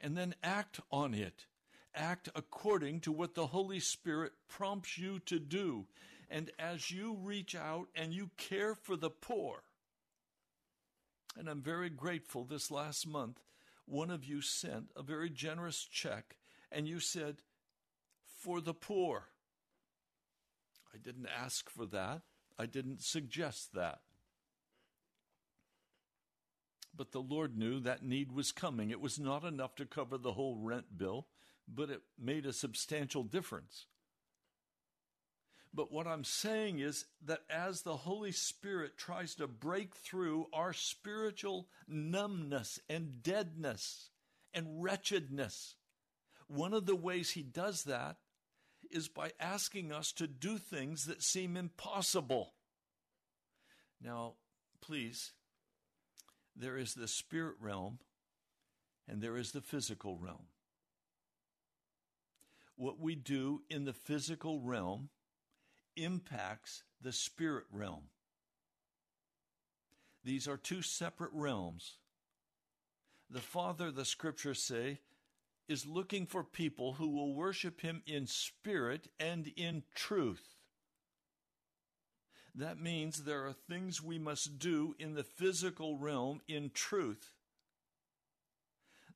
And 0.00 0.16
then 0.16 0.34
act 0.42 0.80
on 0.90 1.14
it. 1.14 1.46
Act 1.94 2.28
according 2.34 3.00
to 3.00 3.12
what 3.12 3.34
the 3.34 3.46
Holy 3.46 3.80
Spirit 3.80 4.32
prompts 4.48 4.98
you 4.98 5.18
to 5.20 5.38
do. 5.38 5.86
And 6.28 6.50
as 6.58 6.90
you 6.90 7.16
reach 7.22 7.54
out 7.54 7.88
and 7.94 8.12
you 8.12 8.30
care 8.36 8.74
for 8.74 8.96
the 8.96 9.10
poor, 9.10 9.62
and 11.38 11.48
I'm 11.48 11.62
very 11.62 11.90
grateful 11.90 12.44
this 12.44 12.70
last 12.70 13.06
month, 13.06 13.40
one 13.86 14.10
of 14.10 14.24
you 14.24 14.40
sent 14.40 14.90
a 14.96 15.02
very 15.02 15.30
generous 15.30 15.84
check 15.84 16.36
and 16.70 16.86
you 16.86 17.00
said, 17.00 17.36
for 18.46 18.60
the 18.60 18.74
poor. 18.74 19.28
I 20.94 20.98
didn't 20.98 21.28
ask 21.28 21.70
for 21.70 21.86
that. 21.86 22.22
I 22.58 22.66
didn't 22.66 23.02
suggest 23.02 23.74
that. 23.74 24.00
But 26.96 27.12
the 27.12 27.20
Lord 27.20 27.56
knew 27.56 27.80
that 27.80 28.02
need 28.02 28.32
was 28.32 28.52
coming. 28.52 28.90
It 28.90 29.00
was 29.00 29.18
not 29.18 29.44
enough 29.44 29.74
to 29.76 29.84
cover 29.84 30.16
the 30.16 30.32
whole 30.32 30.56
rent 30.56 30.96
bill, 30.96 31.26
but 31.68 31.90
it 31.90 32.02
made 32.18 32.46
a 32.46 32.52
substantial 32.52 33.22
difference. 33.22 33.86
But 35.74 35.92
what 35.92 36.06
I'm 36.06 36.24
saying 36.24 36.78
is 36.78 37.04
that 37.24 37.40
as 37.50 37.82
the 37.82 37.98
Holy 37.98 38.32
Spirit 38.32 38.96
tries 38.96 39.34
to 39.34 39.46
break 39.46 39.94
through 39.94 40.46
our 40.52 40.72
spiritual 40.72 41.68
numbness 41.86 42.80
and 42.88 43.22
deadness 43.22 44.10
and 44.54 44.82
wretchedness, 44.82 45.74
one 46.48 46.72
of 46.72 46.86
the 46.86 46.96
ways 46.96 47.30
He 47.30 47.42
does 47.42 47.84
that 47.84 48.16
is 48.90 49.08
by 49.08 49.32
asking 49.38 49.92
us 49.92 50.12
to 50.12 50.26
do 50.26 50.58
things 50.58 51.06
that 51.06 51.22
seem 51.22 51.56
impossible. 51.56 52.54
Now, 54.00 54.34
please, 54.80 55.32
there 56.54 56.76
is 56.76 56.94
the 56.94 57.08
spirit 57.08 57.56
realm 57.60 57.98
and 59.08 59.20
there 59.20 59.36
is 59.36 59.52
the 59.52 59.60
physical 59.60 60.18
realm. 60.18 60.46
What 62.76 63.00
we 63.00 63.14
do 63.14 63.62
in 63.70 63.84
the 63.84 63.92
physical 63.92 64.60
realm 64.60 65.08
impacts 65.96 66.82
the 67.00 67.12
spirit 67.12 67.64
realm. 67.70 68.04
These 70.24 70.48
are 70.48 70.56
two 70.56 70.82
separate 70.82 71.30
realms. 71.32 71.98
The 73.30 73.40
Father, 73.40 73.90
the 73.90 74.04
scriptures 74.04 74.62
say, 74.62 75.00
is 75.68 75.86
looking 75.86 76.26
for 76.26 76.44
people 76.44 76.94
who 76.94 77.08
will 77.08 77.34
worship 77.34 77.80
him 77.80 78.02
in 78.06 78.26
spirit 78.26 79.08
and 79.18 79.52
in 79.56 79.82
truth. 79.94 80.56
That 82.54 82.80
means 82.80 83.22
there 83.24 83.44
are 83.46 83.52
things 83.52 84.02
we 84.02 84.18
must 84.18 84.58
do 84.58 84.94
in 84.98 85.14
the 85.14 85.24
physical 85.24 85.98
realm 85.98 86.40
in 86.48 86.70
truth 86.72 87.32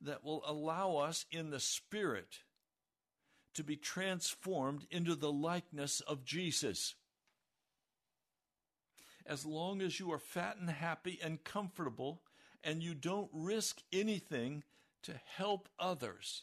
that 0.03 0.25
will 0.25 0.43
allow 0.47 0.97
us 0.97 1.25
in 1.31 1.51
the 1.51 1.61
spirit 1.61 2.41
to 3.55 3.65
be 3.65 3.77
transformed 3.77 4.87
into 4.91 5.15
the 5.15 5.33
likeness 5.33 6.01
of 6.01 6.25
Jesus. 6.25 6.95
As 9.27 9.45
long 9.45 9.81
as 9.83 10.01
you 10.01 10.13
are 10.13 10.19
fat 10.19 10.57
and 10.59 10.71
happy 10.71 11.19
and 11.23 11.43
comfortable 11.43 12.23
and 12.63 12.83
you 12.83 12.95
don't 12.95 13.31
risk 13.33 13.81
anything 13.93 14.63
to 15.03 15.15
help 15.37 15.69
others, 15.79 16.43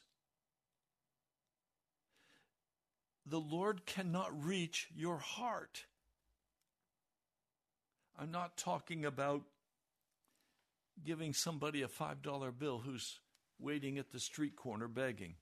the 3.26 3.40
Lord 3.40 3.86
cannot 3.86 4.46
reach 4.46 4.88
your 4.96 5.18
heart. 5.18 5.86
I'm 8.18 8.32
not 8.32 8.58
talking 8.58 9.06
about 9.06 9.44
giving 11.04 11.34
somebody 11.34 11.82
a 11.82 11.88
$5 11.88 12.58
bill 12.58 12.80
who's 12.80 13.20
waiting 13.60 13.98
at 13.98 14.12
the 14.12 14.20
street 14.20 14.56
corner 14.56 14.88
begging. 14.88 15.36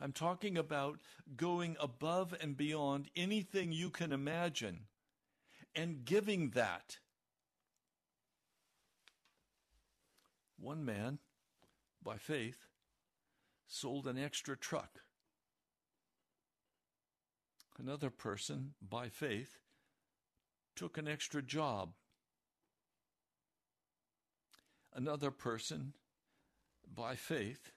I'm 0.00 0.12
talking 0.12 0.56
about 0.56 0.98
going 1.36 1.76
above 1.80 2.34
and 2.40 2.56
beyond 2.56 3.10
anything 3.16 3.72
you 3.72 3.90
can 3.90 4.12
imagine 4.12 4.86
and 5.74 6.04
giving 6.04 6.50
that. 6.50 6.98
One 10.60 10.84
man, 10.84 11.18
by 12.02 12.16
faith, 12.16 12.66
sold 13.66 14.06
an 14.06 14.18
extra 14.18 14.56
truck. 14.56 15.00
Another 17.78 18.10
person, 18.10 18.74
by 18.80 19.08
faith, 19.08 19.58
took 20.74 20.98
an 20.98 21.06
extra 21.06 21.42
job. 21.42 21.90
Another 24.94 25.30
person, 25.30 25.92
by 26.92 27.14
faith, 27.14 27.72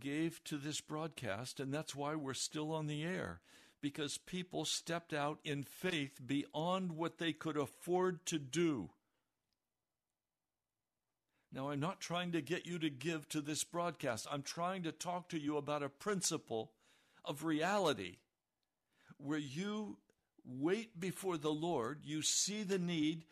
gave 0.00 0.42
to 0.44 0.56
this 0.56 0.80
broadcast, 0.80 1.60
and 1.60 1.72
that's 1.72 1.94
why 1.94 2.14
we're 2.14 2.34
still 2.34 2.72
on 2.72 2.86
the 2.86 3.04
air. 3.04 3.40
Because 3.80 4.16
people 4.16 4.64
stepped 4.64 5.12
out 5.12 5.40
in 5.44 5.64
faith 5.64 6.20
beyond 6.24 6.92
what 6.92 7.18
they 7.18 7.32
could 7.32 7.56
afford 7.56 8.24
to 8.26 8.38
do. 8.38 8.90
Now, 11.52 11.70
I'm 11.70 11.80
not 11.80 12.00
trying 12.00 12.32
to 12.32 12.40
get 12.40 12.64
you 12.64 12.78
to 12.78 12.88
give 12.88 13.28
to 13.30 13.40
this 13.40 13.64
broadcast. 13.64 14.26
I'm 14.30 14.42
trying 14.42 14.84
to 14.84 14.92
talk 14.92 15.28
to 15.30 15.38
you 15.38 15.56
about 15.56 15.82
a 15.82 15.88
principle 15.88 16.72
of 17.24 17.44
reality 17.44 18.18
where 19.18 19.38
you 19.38 19.98
wait 20.44 20.98
before 20.98 21.36
the 21.36 21.52
Lord, 21.52 22.00
you 22.04 22.22
see 22.22 22.62
the 22.62 22.78
need, 22.78 23.24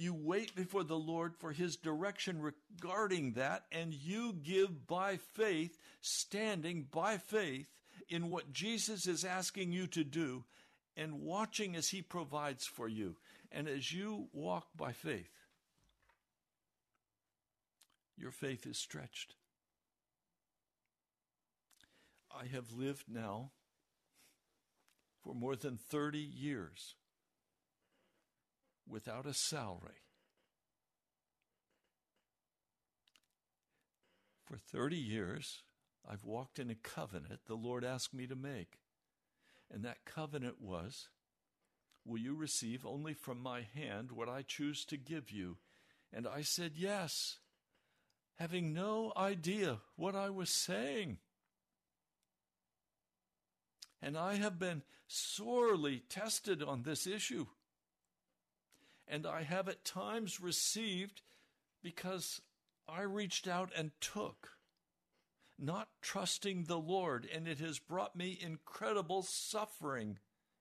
you 0.00 0.14
wait 0.14 0.54
before 0.54 0.84
the 0.84 0.98
Lord 0.98 1.34
for 1.36 1.52
His 1.52 1.76
direction 1.76 2.40
regarding 2.40 3.32
that, 3.32 3.64
and 3.70 3.92
you 3.92 4.32
give 4.32 4.86
by 4.86 5.18
faith, 5.34 5.76
standing 6.00 6.86
by 6.90 7.18
faith 7.18 7.66
in 8.08 8.30
what 8.30 8.52
Jesus 8.52 9.06
is 9.06 9.24
asking 9.24 9.72
you 9.72 9.86
to 9.88 10.02
do, 10.02 10.44
and 10.96 11.20
watching 11.20 11.76
as 11.76 11.88
He 11.88 12.02
provides 12.02 12.66
for 12.66 12.88
you. 12.88 13.16
And 13.52 13.68
as 13.68 13.92
you 13.92 14.28
walk 14.32 14.68
by 14.76 14.92
faith, 14.92 15.30
your 18.16 18.30
faith 18.30 18.66
is 18.66 18.78
stretched. 18.78 19.34
I 22.34 22.46
have 22.46 22.72
lived 22.72 23.04
now 23.08 23.50
for 25.22 25.34
more 25.34 25.56
than 25.56 25.76
30 25.76 26.18
years 26.18 26.94
without 28.90 29.26
a 29.26 29.34
salary. 29.34 30.02
For 34.44 34.56
30 34.56 34.96
years, 34.96 35.62
I've 36.08 36.24
walked 36.24 36.58
in 36.58 36.70
a 36.70 36.74
covenant 36.74 37.40
the 37.46 37.54
Lord 37.54 37.84
asked 37.84 38.12
me 38.12 38.26
to 38.26 38.34
make. 38.34 38.78
And 39.72 39.84
that 39.84 40.04
covenant 40.04 40.60
was 40.60 41.08
Will 42.04 42.18
you 42.18 42.34
receive 42.34 42.84
only 42.86 43.12
from 43.14 43.40
my 43.40 43.66
hand 43.74 44.10
what 44.10 44.28
I 44.28 44.42
choose 44.42 44.84
to 44.86 44.96
give 44.96 45.30
you? 45.30 45.58
And 46.12 46.26
I 46.26 46.42
said 46.42 46.72
yes, 46.74 47.38
having 48.36 48.72
no 48.72 49.12
idea 49.16 49.78
what 49.96 50.16
I 50.16 50.30
was 50.30 50.50
saying. 50.50 51.18
And 54.02 54.16
I 54.16 54.36
have 54.36 54.58
been 54.58 54.82
sorely 55.06 56.02
tested 56.08 56.62
on 56.62 56.82
this 56.82 57.06
issue 57.06 57.46
and 59.10 59.26
I 59.26 59.42
have 59.42 59.68
at 59.68 59.84
times 59.84 60.40
received 60.40 61.20
because 61.82 62.40
I 62.88 63.02
reached 63.02 63.48
out 63.48 63.70
and 63.76 63.90
took, 64.00 64.52
not 65.58 65.88
trusting 66.00 66.64
the 66.64 66.78
Lord, 66.78 67.28
and 67.34 67.48
it 67.48 67.58
has 67.58 67.78
brought 67.78 68.14
me 68.14 68.38
incredible 68.40 69.22
suffering 69.22 70.18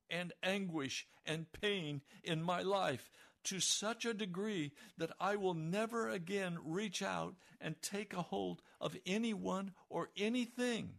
and 0.10 0.34
anguish 0.42 1.08
and 1.26 1.52
pain 1.52 2.02
in 2.24 2.42
my 2.42 2.64
life 2.64 3.12
to 3.46 3.60
such 3.60 4.04
a 4.04 4.14
degree 4.14 4.72
that 4.98 5.12
I 5.20 5.36
will 5.36 5.54
never 5.54 6.10
again 6.10 6.58
reach 6.64 7.02
out 7.04 7.36
and 7.62 7.82
take 7.82 8.14
a 8.14 8.24
hold 8.24 8.62
of 8.82 8.98
anyone 9.06 9.72
or 9.90 10.10
anything 10.18 10.96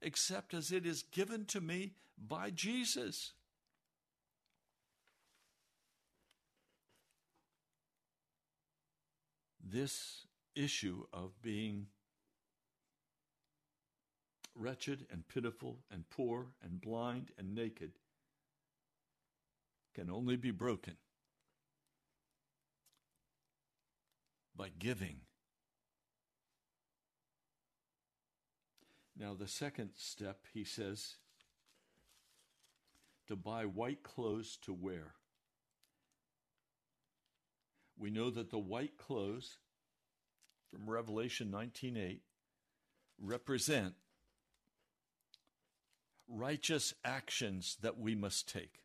except 0.00 0.54
as 0.54 0.72
it 0.72 0.84
is 0.86 1.02
given 1.02 1.44
to 1.46 1.60
me 1.60 1.94
by 2.18 2.50
Jesus. 2.50 3.32
This 9.74 10.26
issue 10.54 11.04
of 11.12 11.42
being 11.42 11.86
wretched 14.54 15.04
and 15.10 15.26
pitiful 15.26 15.80
and 15.90 16.08
poor 16.10 16.46
and 16.62 16.80
blind 16.80 17.32
and 17.36 17.56
naked 17.56 17.90
can 19.92 20.08
only 20.08 20.36
be 20.36 20.52
broken 20.52 20.94
by 24.56 24.68
giving 24.78 25.16
Now, 29.16 29.32
the 29.32 29.46
second 29.46 29.90
step, 29.96 30.40
he 30.52 30.64
says, 30.64 31.18
to 33.28 33.36
buy 33.36 33.64
white 33.64 34.02
clothes 34.02 34.58
to 34.62 34.72
wear. 34.72 35.14
We 37.96 38.10
know 38.10 38.30
that 38.30 38.50
the 38.50 38.58
white 38.58 38.98
clothes 38.98 39.58
from 40.74 40.90
Revelation 40.90 41.50
19:8 41.50 42.22
represent 43.18 43.94
righteous 46.26 46.94
actions 47.04 47.76
that 47.76 47.96
we 47.96 48.14
must 48.14 48.48
take. 48.48 48.84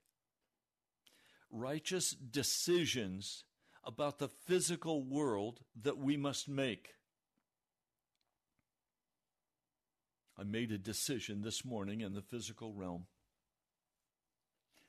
Righteous 1.49 2.11
decisions 2.11 3.43
about 3.83 4.19
the 4.19 4.27
physical 4.27 5.03
world 5.03 5.65
that 5.75 5.97
we 5.97 6.15
must 6.15 6.47
make. 6.47 6.95
I 10.37 10.43
made 10.43 10.71
a 10.71 10.77
decision 10.77 11.41
this 11.41 11.65
morning 11.65 12.01
in 12.01 12.13
the 12.13 12.21
physical 12.21 12.73
realm 12.73 13.07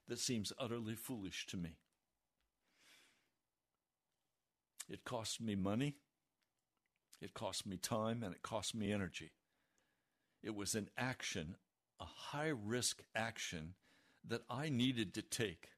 that 0.07 0.19
seems 0.19 0.53
utterly 0.59 0.95
foolish 0.95 1.47
to 1.47 1.57
me. 1.57 1.79
It 4.89 5.05
cost 5.05 5.41
me 5.41 5.55
money, 5.55 5.97
it 7.21 7.35
cost 7.35 7.67
me 7.67 7.77
time, 7.77 8.23
and 8.23 8.35
it 8.35 8.43
cost 8.43 8.75
me 8.75 8.93
energy. 8.93 9.33
It 10.43 10.55
was 10.55 10.75
an 10.75 10.89
action, 10.97 11.57
a 12.01 12.05
high 12.05 12.53
risk 12.53 13.03
action 13.15 13.75
that 14.27 14.43
I 14.49 14.69
needed 14.69 15.15
to 15.15 15.23
take. 15.23 15.69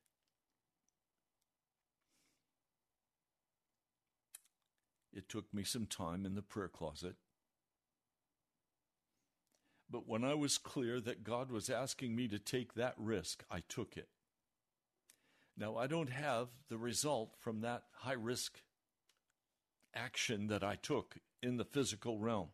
It 5.12 5.28
took 5.28 5.52
me 5.52 5.64
some 5.64 5.86
time 5.86 6.24
in 6.24 6.34
the 6.34 6.42
prayer 6.42 6.68
closet. 6.68 7.16
But 9.90 10.08
when 10.08 10.24
I 10.24 10.32
was 10.34 10.56
clear 10.56 11.00
that 11.00 11.22
God 11.22 11.50
was 11.50 11.68
asking 11.68 12.16
me 12.16 12.26
to 12.28 12.38
take 12.38 12.74
that 12.74 12.94
risk, 12.96 13.44
I 13.50 13.62
took 13.68 13.96
it. 13.96 14.08
Now, 15.54 15.76
I 15.76 15.86
don't 15.86 16.10
have 16.10 16.48
the 16.70 16.78
result 16.78 17.34
from 17.38 17.60
that 17.60 17.82
high 17.92 18.14
risk 18.14 18.58
action 19.94 20.48
that 20.48 20.62
I 20.62 20.76
took 20.76 21.16
in 21.42 21.56
the 21.56 21.64
physical 21.64 22.18
realm. 22.18 22.48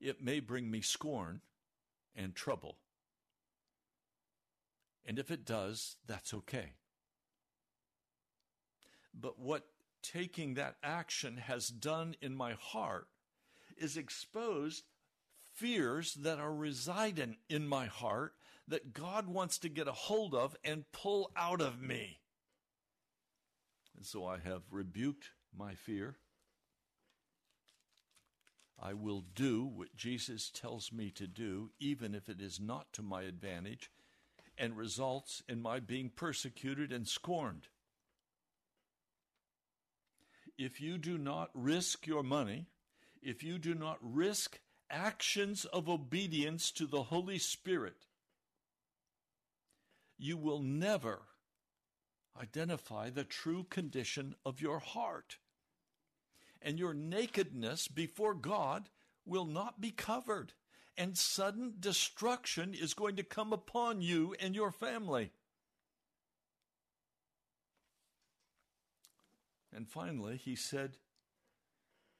It 0.00 0.22
may 0.22 0.40
bring 0.40 0.70
me 0.70 0.80
scorn 0.80 1.40
and 2.14 2.34
trouble. 2.34 2.76
And 5.06 5.18
if 5.18 5.30
it 5.30 5.44
does, 5.44 5.96
that's 6.06 6.34
okay. 6.34 6.72
But 9.18 9.38
what 9.38 9.66
taking 10.02 10.54
that 10.54 10.76
action 10.82 11.36
has 11.36 11.68
done 11.68 12.16
in 12.20 12.34
my 12.34 12.52
heart 12.52 13.08
is 13.76 13.96
exposed 13.96 14.84
fears 15.54 16.14
that 16.14 16.38
are 16.38 16.54
residing 16.54 17.36
in 17.48 17.66
my 17.66 17.86
heart 17.86 18.34
that 18.66 18.92
God 18.92 19.28
wants 19.28 19.58
to 19.58 19.68
get 19.68 19.88
a 19.88 19.92
hold 19.92 20.34
of 20.34 20.56
and 20.64 20.90
pull 20.92 21.30
out 21.36 21.60
of 21.60 21.80
me. 21.80 22.18
And 23.96 24.04
so 24.04 24.26
I 24.26 24.38
have 24.38 24.62
rebuked 24.70 25.30
my 25.58 25.74
fear. 25.74 26.16
I 28.80 28.92
will 28.92 29.24
do 29.34 29.64
what 29.64 29.94
Jesus 29.96 30.50
tells 30.50 30.92
me 30.92 31.10
to 31.12 31.26
do, 31.26 31.70
even 31.78 32.14
if 32.14 32.28
it 32.28 32.40
is 32.40 32.60
not 32.60 32.92
to 32.94 33.02
my 33.02 33.22
advantage 33.22 33.90
and 34.58 34.76
results 34.76 35.42
in 35.48 35.62
my 35.62 35.80
being 35.80 36.10
persecuted 36.10 36.92
and 36.92 37.06
scorned. 37.08 37.68
If 40.58 40.80
you 40.80 40.98
do 40.98 41.18
not 41.18 41.50
risk 41.54 42.06
your 42.06 42.22
money, 42.22 42.66
if 43.22 43.42
you 43.42 43.58
do 43.58 43.74
not 43.74 43.98
risk 44.00 44.60
actions 44.90 45.64
of 45.64 45.88
obedience 45.88 46.70
to 46.72 46.86
the 46.86 47.04
Holy 47.04 47.38
Spirit, 47.38 48.06
you 50.18 50.36
will 50.36 50.60
never 50.60 51.22
identify 52.40 53.10
the 53.10 53.24
true 53.24 53.64
condition 53.64 54.34
of 54.44 54.60
your 54.60 54.78
heart. 54.78 55.38
And 56.64 56.78
your 56.78 56.94
nakedness 56.94 57.86
before 57.86 58.34
God 58.34 58.88
will 59.26 59.44
not 59.44 59.80
be 59.80 59.90
covered, 59.90 60.54
and 60.96 61.16
sudden 61.16 61.74
destruction 61.78 62.74
is 62.74 62.94
going 62.94 63.16
to 63.16 63.22
come 63.22 63.52
upon 63.52 64.00
you 64.00 64.34
and 64.40 64.54
your 64.54 64.70
family. 64.70 65.30
And 69.74 69.88
finally, 69.88 70.36
he 70.36 70.56
said, 70.56 70.96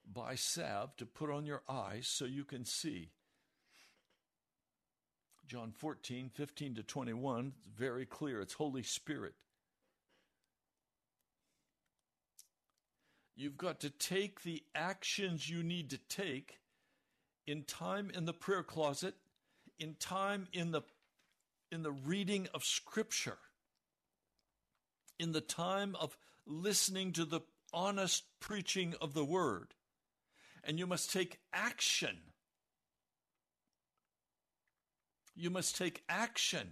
Buy 0.05 0.35
salve 0.35 0.95
to 0.97 1.05
put 1.05 1.31
on 1.31 1.47
your 1.47 1.63
eyes 1.67 2.07
so 2.07 2.25
you 2.25 2.43
can 2.43 2.65
see. 2.65 3.09
John 5.47 5.71
14, 5.71 6.29
15 6.33 6.75
to 6.75 6.83
21, 6.83 7.53
very 7.75 8.05
clear. 8.05 8.41
It's 8.41 8.53
Holy 8.53 8.83
Spirit. 8.83 9.33
You've 13.35 13.57
got 13.57 13.81
to 13.81 13.89
take 13.89 14.43
the 14.43 14.63
actions 14.73 15.49
you 15.49 15.61
need 15.61 15.89
to 15.89 15.97
take 15.97 16.59
in 17.45 17.63
time 17.63 18.09
in 18.13 18.25
the 18.25 18.33
prayer 18.33 18.63
closet, 18.63 19.15
in 19.77 19.95
time 19.99 20.47
in 20.53 20.71
the 20.71 20.81
in 21.71 21.83
the 21.83 21.91
reading 21.91 22.47
of 22.53 22.63
scripture, 22.63 23.37
in 25.19 25.33
the 25.33 25.41
time 25.41 25.95
of 25.99 26.15
listening 26.45 27.11
to 27.13 27.25
the 27.25 27.41
honest 27.73 28.23
preaching 28.39 28.93
of 29.01 29.13
the 29.13 29.25
word. 29.25 29.73
And 30.63 30.79
you 30.79 30.87
must 30.87 31.11
take 31.11 31.39
action 31.51 32.17
you 35.35 35.49
must 35.49 35.75
take 35.75 36.03
action. 36.07 36.71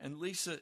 And 0.00 0.18
Lisa 0.18 0.58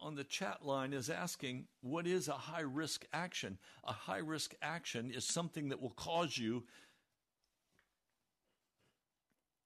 on 0.00 0.14
the 0.14 0.24
chat 0.24 0.64
line 0.64 0.92
is 0.92 1.08
asking, 1.08 1.66
what 1.80 2.06
is 2.06 2.28
a 2.28 2.32
high 2.32 2.60
risk 2.60 3.06
action? 3.12 3.58
A 3.84 3.92
high 3.92 4.18
risk 4.18 4.54
action 4.60 5.10
is 5.10 5.24
something 5.24 5.68
that 5.70 5.80
will 5.80 5.90
cause 5.90 6.36
you 6.36 6.64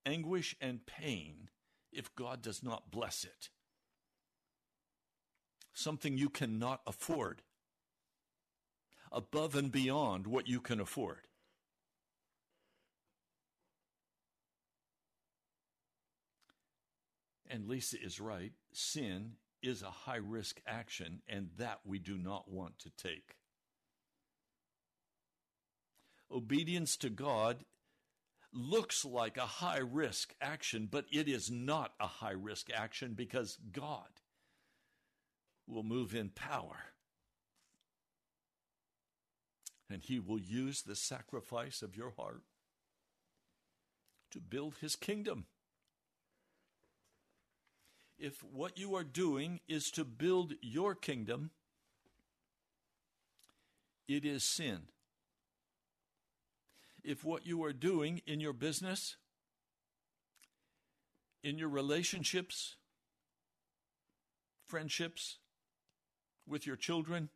anguish 0.07 0.57
and 0.61 0.87
pain 0.87 1.49
if 1.93 2.15
God 2.15 2.41
does 2.43 2.63
not 2.63 2.91
bless 2.91 3.25
it. 3.25 3.51
Something 5.75 6.19
you 6.19 6.29
cannot 6.29 6.81
afford, 6.87 7.43
above 9.13 9.55
and 9.55 9.71
beyond 9.71 10.27
what 10.27 10.49
you 10.49 10.61
can 10.61 10.81
afford. 10.81 11.27
And 17.51 17.67
Lisa 17.67 17.97
is 18.03 18.21
right. 18.21 18.53
Sin 18.73 19.33
is 19.63 19.83
a 19.83 19.91
high 19.91 20.17
risk 20.17 20.61
action, 20.67 21.23
and 21.29 21.51
that 21.59 21.81
we 21.85 21.99
do 21.99 22.17
not 22.17 22.51
want 22.51 22.79
to 22.81 22.91
take. 22.91 23.37
Obedience 26.31 26.97
to 26.99 27.11
God 27.11 27.65
looks 28.53 29.05
like 29.05 29.37
a 29.37 29.47
high 29.47 29.81
risk 29.81 30.35
action, 30.41 30.89
but 30.91 31.07
it 31.11 31.29
is 31.29 31.51
not 31.51 31.93
a 32.01 32.07
high 32.07 32.33
risk 32.33 32.69
action 32.75 33.15
because 33.15 33.59
God 33.73 34.09
will 35.67 35.83
move 35.83 36.15
in 36.15 36.31
power. 36.31 36.93
And 39.91 40.03
He 40.03 40.19
will 40.19 40.41
use 40.41 40.83
the 40.83 40.97
sacrifice 40.97 41.83
of 41.83 41.97
your 41.97 42.13
heart 42.19 42.43
to 44.31 44.41
build 44.41 44.77
His 44.81 44.97
kingdom 44.97 45.47
if 48.19 48.43
what 48.43 48.79
you 48.79 48.95
are 48.97 49.05
doing 49.05 49.61
is 49.69 49.91
to 49.93 50.05
build 50.05 50.55
your 50.61 50.95
kingdom, 50.95 51.51
it 54.09 54.25
is 54.25 54.43
sin. 54.43 54.89
If 57.05 57.25
what 57.25 57.47
you 57.47 57.63
are 57.65 57.73
doing 57.73 58.21
in 58.27 58.41
your 58.41 58.53
business, 58.53 59.17
in 61.45 61.59
your 61.59 61.69
relationships, 61.69 62.75
friendships, 64.67 65.39
with 66.47 66.67
your 66.67 66.77
children, 66.77 67.29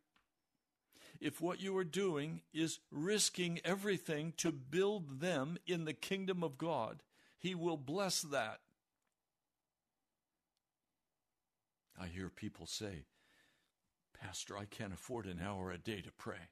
if 1.21 1.39
what 1.39 1.61
you 1.61 1.77
are 1.77 1.85
doing 1.85 2.41
is 2.53 2.79
risking 2.91 3.61
everything 3.63 4.33
to 4.37 4.51
build 4.51 5.21
them 5.21 5.57
in 5.65 5.85
the 5.85 5.93
kingdom 5.93 6.43
of 6.43 6.57
God, 6.57 7.01
He 7.37 7.55
will 7.55 7.77
bless 7.77 8.21
that. 8.21 8.59
I 11.99 12.07
hear 12.07 12.29
people 12.29 12.65
say, 12.65 13.05
Pastor, 14.19 14.57
I 14.57 14.65
can't 14.65 14.93
afford 14.93 15.25
an 15.25 15.39
hour 15.43 15.71
a 15.71 15.77
day 15.77 16.01
to 16.01 16.11
pray. 16.17 16.49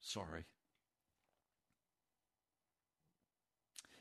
Sorry. 0.00 0.44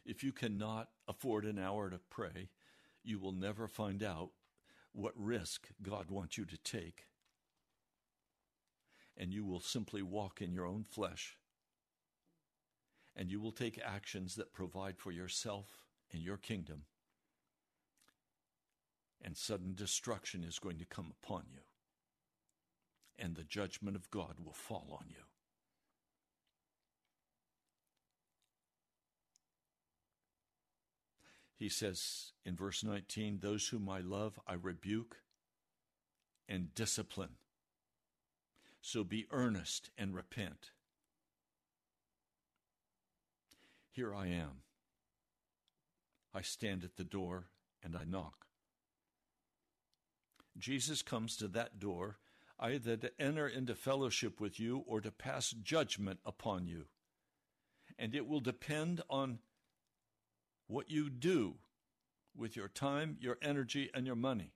If 0.05 0.23
you 0.23 0.31
cannot 0.31 0.89
afford 1.07 1.45
an 1.45 1.57
hour 1.57 1.89
to 1.89 1.99
pray, 2.09 2.49
you 3.03 3.19
will 3.19 3.31
never 3.31 3.67
find 3.67 4.03
out 4.03 4.29
what 4.93 5.13
risk 5.15 5.67
God 5.81 6.09
wants 6.09 6.37
you 6.37 6.45
to 6.45 6.57
take. 6.57 7.05
And 9.17 9.33
you 9.33 9.45
will 9.45 9.61
simply 9.61 10.01
walk 10.01 10.41
in 10.41 10.53
your 10.53 10.65
own 10.65 10.83
flesh 10.83 11.37
and 13.15 13.31
you 13.31 13.39
will 13.39 13.51
take 13.51 13.79
actions 13.83 14.35
that 14.35 14.53
provide 14.53 14.97
for 14.97 15.11
yourself 15.11 15.85
and 16.11 16.21
your 16.21 16.37
kingdom, 16.37 16.83
and 19.23 19.35
sudden 19.35 19.73
destruction 19.75 20.43
is 20.43 20.59
going 20.59 20.77
to 20.77 20.85
come 20.85 21.11
upon 21.23 21.43
you, 21.51 21.61
and 23.17 23.35
the 23.35 23.43
judgment 23.43 23.95
of 23.95 24.09
God 24.11 24.35
will 24.43 24.53
fall 24.53 24.97
on 24.99 25.07
you. 25.09 25.23
He 31.57 31.69
says 31.69 32.33
in 32.45 32.55
verse 32.55 32.83
19, 32.83 33.39
Those 33.39 33.69
whom 33.69 33.89
I 33.89 33.99
love, 33.99 34.39
I 34.45 34.53
rebuke 34.53 35.17
and 36.47 36.75
discipline. 36.75 37.37
So 38.81 39.03
be 39.03 39.25
earnest 39.31 39.89
and 39.97 40.13
repent. 40.13 40.71
Here 43.91 44.13
I 44.13 44.27
am. 44.27 44.61
I 46.33 46.41
stand 46.41 46.83
at 46.83 46.97
the 46.97 47.03
door 47.05 47.47
and 47.81 47.95
I 47.95 48.03
knock. 48.03 48.44
Jesus 50.57 51.01
comes 51.01 51.35
to 51.37 51.47
that 51.49 51.79
door 51.79 52.17
either 52.59 52.95
to 52.95 53.11
enter 53.21 53.47
into 53.47 53.75
fellowship 53.75 54.39
with 54.39 54.59
you 54.59 54.83
or 54.87 55.01
to 55.01 55.11
pass 55.11 55.51
judgment 55.51 56.19
upon 56.25 56.67
you. 56.67 56.85
And 57.99 58.15
it 58.15 58.27
will 58.27 58.39
depend 58.39 59.01
on 59.09 59.39
what 60.67 60.89
you 60.89 61.09
do 61.09 61.55
with 62.35 62.55
your 62.55 62.67
time, 62.67 63.17
your 63.19 63.37
energy, 63.41 63.89
and 63.93 64.05
your 64.05 64.15
money. 64.15 64.53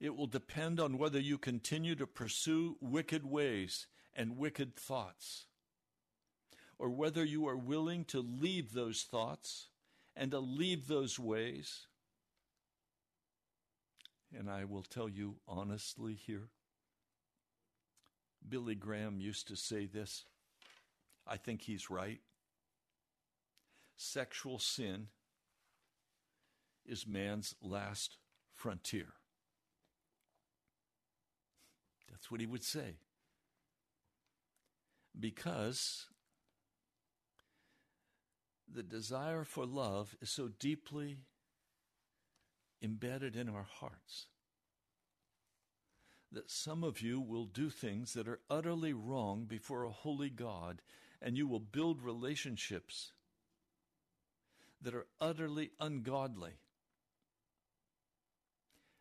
It 0.00 0.16
will 0.16 0.26
depend 0.26 0.80
on 0.80 0.98
whether 0.98 1.20
you 1.20 1.38
continue 1.38 1.94
to 1.96 2.06
pursue 2.06 2.76
wicked 2.80 3.24
ways 3.24 3.86
and 4.14 4.36
wicked 4.36 4.76
thoughts, 4.76 5.46
or 6.78 6.90
whether 6.90 7.24
you 7.24 7.48
are 7.48 7.56
willing 7.56 8.04
to 8.06 8.20
leave 8.20 8.72
those 8.72 9.02
thoughts 9.02 9.68
and 10.14 10.30
to 10.30 10.38
leave 10.38 10.86
those 10.86 11.18
ways. 11.18 11.86
And 14.36 14.50
I 14.50 14.64
will 14.64 14.82
tell 14.82 15.08
you 15.08 15.36
honestly 15.46 16.14
here 16.14 16.48
Billy 18.46 18.74
Graham 18.74 19.20
used 19.20 19.48
to 19.48 19.56
say 19.56 19.86
this. 19.86 20.24
I 21.26 21.36
think 21.36 21.62
he's 21.62 21.88
right 21.88 22.20
sexual 23.96 24.58
sin 24.58 25.08
is 26.84 27.06
man's 27.06 27.54
last 27.62 28.18
frontier. 28.52 29.14
That's 32.10 32.30
what 32.30 32.40
he 32.40 32.46
would 32.46 32.62
say. 32.62 32.96
Because 35.18 36.06
the 38.72 38.82
desire 38.82 39.44
for 39.44 39.64
love 39.64 40.16
is 40.20 40.30
so 40.30 40.48
deeply 40.58 41.18
embedded 42.84 43.34
in 43.34 43.48
our 43.48 43.66
hearts 43.80 44.26
that 46.34 46.50
some 46.50 46.84
of 46.84 47.00
you 47.00 47.20
will 47.20 47.46
do 47.46 47.70
things 47.70 48.12
that 48.12 48.28
are 48.28 48.40
utterly 48.50 48.92
wrong 48.92 49.44
before 49.44 49.84
a 49.84 49.90
holy 49.90 50.30
God, 50.30 50.82
and 51.22 51.36
you 51.36 51.46
will 51.46 51.60
build 51.60 52.02
relationships 52.02 53.12
that 54.82 54.94
are 54.94 55.06
utterly 55.20 55.70
ungodly. 55.80 56.52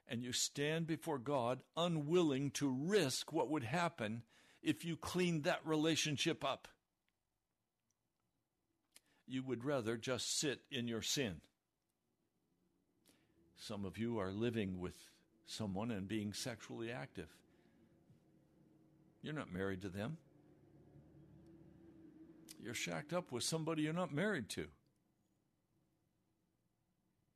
And 0.08 0.24
you 0.24 0.32
stand 0.32 0.86
before 0.86 1.18
God 1.18 1.62
unwilling 1.76 2.52
to 2.52 2.70
risk 2.70 3.34
what 3.34 3.50
would 3.50 3.64
happen 3.64 4.24
if 4.62 4.86
you 4.86 4.96
cleaned 4.96 5.44
that 5.44 5.66
relationship 5.66 6.46
up. 6.46 6.68
You 9.26 9.44
would 9.44 9.66
rather 9.66 9.98
just 9.98 10.38
sit 10.40 10.62
in 10.70 10.88
your 10.88 11.02
sin. 11.02 11.42
Some 13.56 13.86
of 13.86 13.98
you 13.98 14.20
are 14.20 14.32
living 14.32 14.80
with 14.80 14.96
someone 15.46 15.92
and 15.92 16.08
being 16.08 16.34
sexually 16.34 16.92
active. 16.92 17.30
You're 19.22 19.34
not 19.34 19.54
married 19.54 19.82
to 19.84 19.90
them. 19.90 20.18
You're 22.62 22.74
shacked 22.74 23.14
up 23.14 23.32
with 23.32 23.44
somebody 23.44 23.84
you're 23.84 23.94
not 23.94 24.14
married 24.14 24.50
to. 24.50 24.68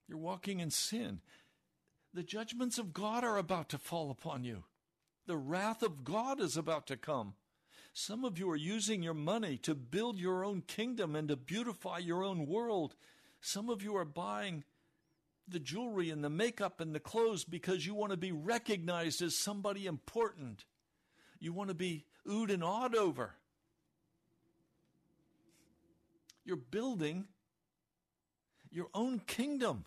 You're 0.08 0.18
walking 0.18 0.60
in 0.60 0.72
sin. 0.72 1.20
The 2.14 2.24
judgments 2.24 2.78
of 2.78 2.94
God 2.94 3.24
are 3.24 3.38
about 3.38 3.70
to 3.70 3.78
fall 3.78 4.10
upon 4.10 4.44
you. 4.44 4.64
The 5.28 5.38
wrath 5.38 5.84
of 5.84 6.06
God 6.06 6.40
is 6.40 6.56
about 6.56 6.88
to 6.88 6.98
come. 6.98 7.34
Some 7.94 8.24
of 8.24 8.40
you 8.40 8.50
are 8.50 8.56
using 8.56 9.04
your 9.04 9.14
money 9.14 9.58
to 9.60 9.76
build 9.76 10.18
your 10.18 10.46
own 10.46 10.62
kingdom 10.62 11.16
and 11.16 11.28
to 11.28 11.36
beautify 11.36 11.98
your 11.98 12.24
own 12.24 12.46
world. 12.46 12.96
Some 13.42 13.70
of 13.70 13.84
you 13.84 13.96
are 13.98 14.06
buying 14.06 14.64
the 15.48 15.60
jewelry 15.60 16.10
and 16.10 16.24
the 16.24 16.30
makeup 16.30 16.80
and 16.82 16.94
the 16.94 17.00
clothes 17.00 17.44
because 17.44 17.86
you 17.86 17.94
want 17.94 18.12
to 18.12 18.18
be 18.18 18.32
recognized 18.32 19.22
as 19.22 19.38
somebody 19.38 19.86
important. 19.86 20.66
You 21.40 21.54
want 21.54 21.70
to 21.70 21.76
be 21.76 22.06
oohed 22.28 22.52
and 22.52 22.64
awed 22.64 22.96
over. 22.96 23.34
You're 26.44 26.58
building 26.58 27.26
your 28.72 28.88
own 28.94 29.20
kingdom. 29.20 29.86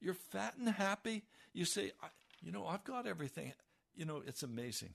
You're 0.00 0.14
fat 0.14 0.54
and 0.58 0.68
happy. 0.68 1.22
You 1.52 1.64
say, 1.64 1.92
you 2.40 2.52
know, 2.52 2.66
I've 2.66 2.84
got 2.84 3.06
everything. 3.06 3.52
You 3.94 4.04
know, 4.04 4.22
it's 4.26 4.42
amazing. 4.42 4.94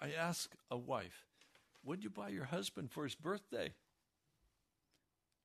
I 0.00 0.10
ask 0.12 0.54
a 0.70 0.76
wife, 0.76 1.24
What'd 1.84 2.02
you 2.02 2.10
buy 2.10 2.30
your 2.30 2.44
husband 2.44 2.90
for 2.90 3.04
his 3.04 3.14
birthday? 3.14 3.74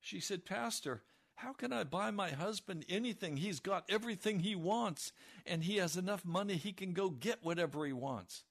She 0.00 0.20
said, 0.20 0.46
Pastor, 0.46 1.02
how 1.42 1.54
can 1.54 1.72
I 1.72 1.84
buy 1.84 2.10
my 2.10 2.30
husband 2.30 2.84
anything? 2.88 3.38
He's 3.38 3.60
got 3.60 3.84
everything 3.88 4.40
he 4.40 4.54
wants, 4.54 5.12
and 5.46 5.64
he 5.64 5.76
has 5.76 5.96
enough 5.96 6.22
money 6.22 6.56
he 6.56 6.72
can 6.72 6.92
go 6.92 7.08
get 7.08 7.42
whatever 7.42 7.86
he 7.86 7.94
wants. 7.94 8.44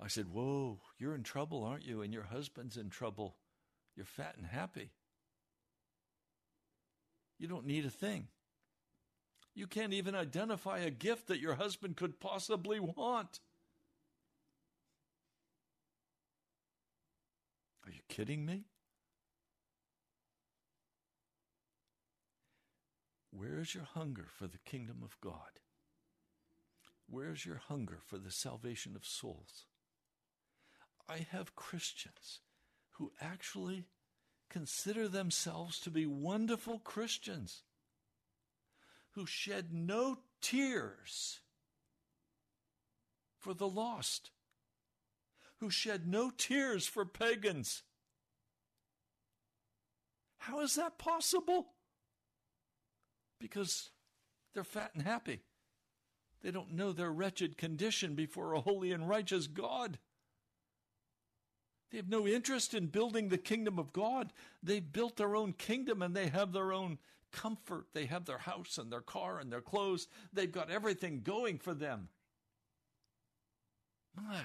I 0.00 0.06
said, 0.06 0.26
Whoa, 0.28 0.78
you're 0.98 1.14
in 1.14 1.24
trouble, 1.24 1.64
aren't 1.64 1.84
you? 1.84 2.02
And 2.02 2.12
your 2.12 2.22
husband's 2.22 2.76
in 2.76 2.88
trouble. 2.88 3.34
You're 3.96 4.06
fat 4.06 4.34
and 4.36 4.46
happy. 4.46 4.90
You 7.40 7.48
don't 7.48 7.66
need 7.66 7.84
a 7.84 7.90
thing. 7.90 8.28
You 9.52 9.66
can't 9.66 9.92
even 9.92 10.14
identify 10.14 10.78
a 10.78 10.90
gift 10.90 11.26
that 11.26 11.40
your 11.40 11.54
husband 11.54 11.96
could 11.96 12.20
possibly 12.20 12.78
want. 12.78 13.40
Are 17.84 17.90
you 17.90 18.00
kidding 18.08 18.46
me? 18.46 18.66
Where 23.42 23.58
is 23.58 23.74
your 23.74 23.88
hunger 23.94 24.26
for 24.38 24.46
the 24.46 24.60
kingdom 24.64 24.98
of 25.02 25.20
God? 25.20 25.58
Where 27.10 27.32
is 27.32 27.44
your 27.44 27.56
hunger 27.56 27.98
for 28.06 28.16
the 28.16 28.30
salvation 28.30 28.94
of 28.94 29.04
souls? 29.04 29.66
I 31.08 31.26
have 31.32 31.56
Christians 31.56 32.38
who 32.92 33.10
actually 33.20 33.86
consider 34.48 35.08
themselves 35.08 35.80
to 35.80 35.90
be 35.90 36.06
wonderful 36.06 36.78
Christians 36.78 37.64
who 39.14 39.26
shed 39.26 39.72
no 39.72 40.18
tears 40.40 41.40
for 43.40 43.54
the 43.54 43.68
lost, 43.68 44.30
who 45.58 45.68
shed 45.68 46.06
no 46.06 46.30
tears 46.30 46.86
for 46.86 47.04
pagans. 47.04 47.82
How 50.38 50.60
is 50.60 50.76
that 50.76 50.96
possible? 50.96 51.71
Because 53.42 53.90
they're 54.54 54.64
fat 54.64 54.92
and 54.94 55.02
happy. 55.02 55.40
They 56.42 56.52
don't 56.52 56.72
know 56.72 56.92
their 56.92 57.10
wretched 57.10 57.58
condition 57.58 58.14
before 58.14 58.54
a 58.54 58.60
holy 58.60 58.92
and 58.92 59.08
righteous 59.08 59.48
God. 59.48 59.98
They 61.90 61.98
have 61.98 62.08
no 62.08 62.26
interest 62.26 62.72
in 62.72 62.86
building 62.86 63.28
the 63.28 63.38
kingdom 63.38 63.78
of 63.78 63.92
God. 63.92 64.32
They've 64.62 64.92
built 64.92 65.16
their 65.16 65.36
own 65.36 65.52
kingdom 65.52 66.00
and 66.00 66.14
they 66.14 66.28
have 66.28 66.52
their 66.52 66.72
own 66.72 66.98
comfort. 67.32 67.86
They 67.92 68.06
have 68.06 68.24
their 68.24 68.38
house 68.38 68.78
and 68.78 68.90
their 68.90 69.02
car 69.02 69.40
and 69.40 69.52
their 69.52 69.60
clothes. 69.60 70.08
They've 70.32 70.50
got 70.50 70.70
everything 70.70 71.20
going 71.22 71.58
for 71.58 71.74
them. 71.74 72.08
My, 74.16 74.44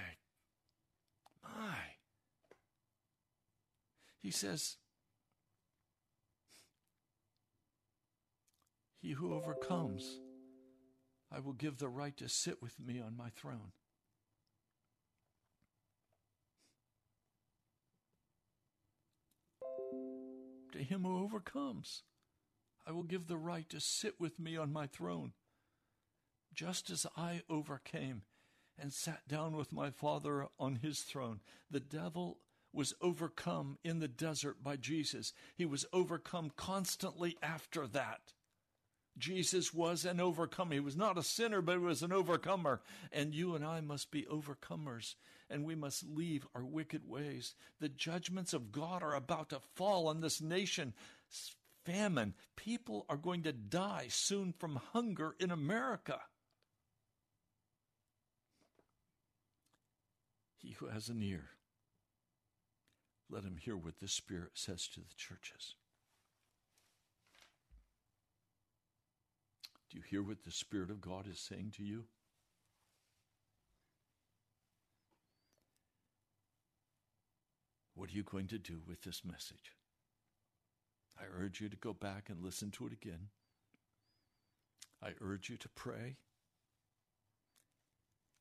my. 1.43 1.77
He 4.21 4.31
says, 4.31 4.77
He 9.07 9.13
who 9.13 9.33
overcomes, 9.33 10.19
I 11.31 11.39
will 11.39 11.53
give 11.53 11.77
the 11.77 11.87
right 11.87 12.17
to 12.17 12.27
sit 12.27 12.61
with 12.61 12.77
me 12.77 12.99
on 12.99 13.15
my 13.15 13.29
throne. 13.29 13.71
To 20.73 20.79
him 20.79 21.03
who 21.03 21.23
overcomes, 21.23 22.03
I 22.85 22.91
will 22.91 23.03
give 23.03 23.27
the 23.27 23.37
right 23.37 23.69
to 23.69 23.79
sit 23.79 24.19
with 24.19 24.41
me 24.41 24.57
on 24.57 24.73
my 24.73 24.87
throne, 24.87 25.31
just 26.53 26.89
as 26.89 27.07
I 27.15 27.43
overcame 27.49 28.23
and 28.77 28.91
sat 28.91 29.25
down 29.25 29.55
with 29.55 29.71
my 29.71 29.89
Father 29.89 30.47
on 30.59 30.79
his 30.83 30.99
throne. 30.99 31.39
The 31.71 31.79
devil 31.79 32.39
was 32.73 32.93
overcome 33.01 33.77
in 33.85 33.99
the 33.99 34.09
desert 34.09 34.61
by 34.61 34.75
Jesus. 34.75 35.31
He 35.55 35.65
was 35.65 35.85
overcome 35.93 36.51
constantly 36.57 37.37
after 37.41 37.87
that. 37.87 38.33
Jesus 39.17 39.73
was 39.73 40.05
an 40.05 40.19
overcomer. 40.19 40.73
He 40.73 40.79
was 40.79 40.95
not 40.95 41.17
a 41.17 41.23
sinner, 41.23 41.61
but 41.61 41.73
he 41.73 41.77
was 41.79 42.03
an 42.03 42.11
overcomer. 42.11 42.81
And 43.11 43.33
you 43.33 43.55
and 43.55 43.65
I 43.65 43.81
must 43.81 44.11
be 44.11 44.23
overcomers, 44.23 45.15
and 45.49 45.65
we 45.65 45.75
must 45.75 46.07
leave 46.07 46.47
our 46.53 46.65
wicked 46.65 47.07
ways. 47.07 47.55
The 47.79 47.89
judgments 47.89 48.53
of 48.53 48.71
God 48.71 49.01
are 49.03 49.15
about 49.15 49.49
to 49.49 49.59
fall 49.75 50.07
on 50.07 50.21
this 50.21 50.41
nation. 50.41 50.93
Famine. 51.85 52.33
People 52.55 53.05
are 53.09 53.17
going 53.17 53.43
to 53.43 53.53
die 53.53 54.07
soon 54.09 54.53
from 54.57 54.81
hunger 54.93 55.35
in 55.39 55.51
America. 55.51 56.19
He 60.57 60.73
who 60.73 60.87
has 60.87 61.07
an 61.07 61.21
ear, 61.23 61.51
let 63.29 63.43
him 63.43 63.57
hear 63.57 63.77
what 63.77 63.99
the 63.99 64.07
Spirit 64.07 64.51
says 64.55 64.87
to 64.89 64.99
the 64.99 65.15
churches. 65.15 65.75
You 69.97 70.03
hear 70.07 70.21
what 70.21 70.43
the 70.43 70.51
Spirit 70.51 70.91
of 70.91 71.01
God 71.01 71.27
is 71.27 71.39
saying 71.39 71.73
to 71.77 71.83
you? 71.83 72.03
What 77.95 78.11
are 78.11 78.13
you 78.13 78.21
going 78.21 78.45
to 78.47 78.59
do 78.59 78.81
with 78.87 79.01
this 79.01 79.23
message? 79.25 79.73
I 81.19 81.23
urge 81.35 81.59
you 81.61 81.69
to 81.69 81.75
go 81.75 81.93
back 81.93 82.29
and 82.29 82.43
listen 82.43 82.69
to 82.71 82.85
it 82.85 82.93
again. 82.93 83.29
I 85.01 85.13
urge 85.19 85.49
you 85.49 85.57
to 85.57 85.69
pray 85.69 86.17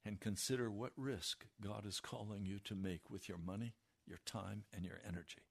and 0.05 0.21
consider 0.21 0.71
what 0.71 0.93
risk 0.95 1.47
God 1.63 1.87
is 1.87 2.01
calling 2.01 2.45
you 2.45 2.59
to 2.65 2.75
make 2.75 3.09
with 3.09 3.31
your 3.31 3.39
money, 3.39 3.73
your 4.07 4.21
time, 4.27 4.65
and 4.75 4.85
your 4.85 5.01
energy. 5.09 5.43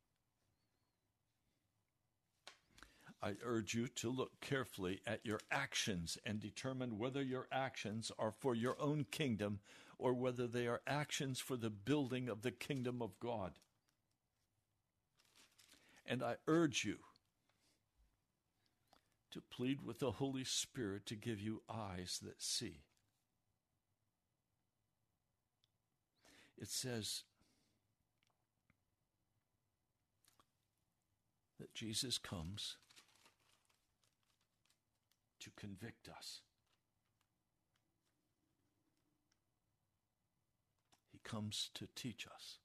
I 3.25 3.37
urge 3.43 3.73
you 3.73 3.87
to 3.87 4.11
look 4.11 4.39
carefully 4.39 5.01
at 5.07 5.25
your 5.25 5.39
actions 5.49 6.15
and 6.27 6.39
determine 6.39 6.99
whether 6.99 7.23
your 7.23 7.47
actions 7.51 8.11
are 8.19 8.31
for 8.31 8.53
your 8.53 8.79
own 8.79 9.07
kingdom 9.09 9.61
or 9.97 10.13
whether 10.13 10.45
they 10.45 10.67
are 10.67 10.83
actions 10.85 11.39
for 11.39 11.57
the 11.57 11.71
building 11.71 12.29
of 12.29 12.43
the 12.43 12.51
kingdom 12.51 13.01
of 13.01 13.19
God. 13.19 13.53
And 16.05 16.21
I 16.21 16.35
urge 16.45 16.85
you 16.85 16.97
to 19.31 19.41
plead 19.41 19.81
with 19.81 19.97
the 19.97 20.11
Holy 20.11 20.43
Spirit 20.43 21.07
to 21.07 21.15
give 21.15 21.41
you 21.41 21.63
eyes 21.67 22.19
that 22.21 22.43
see. 22.43 22.81
It 26.59 26.69
says 26.69 27.23
that 31.59 31.73
Jesus 31.73 32.19
comes 32.19 32.77
to 35.45 35.51
convict 35.55 36.09
us. 36.09 36.41
He 41.11 41.19
comes 41.23 41.69
to 41.75 41.87
teach 41.95 42.25
us. 42.25 42.57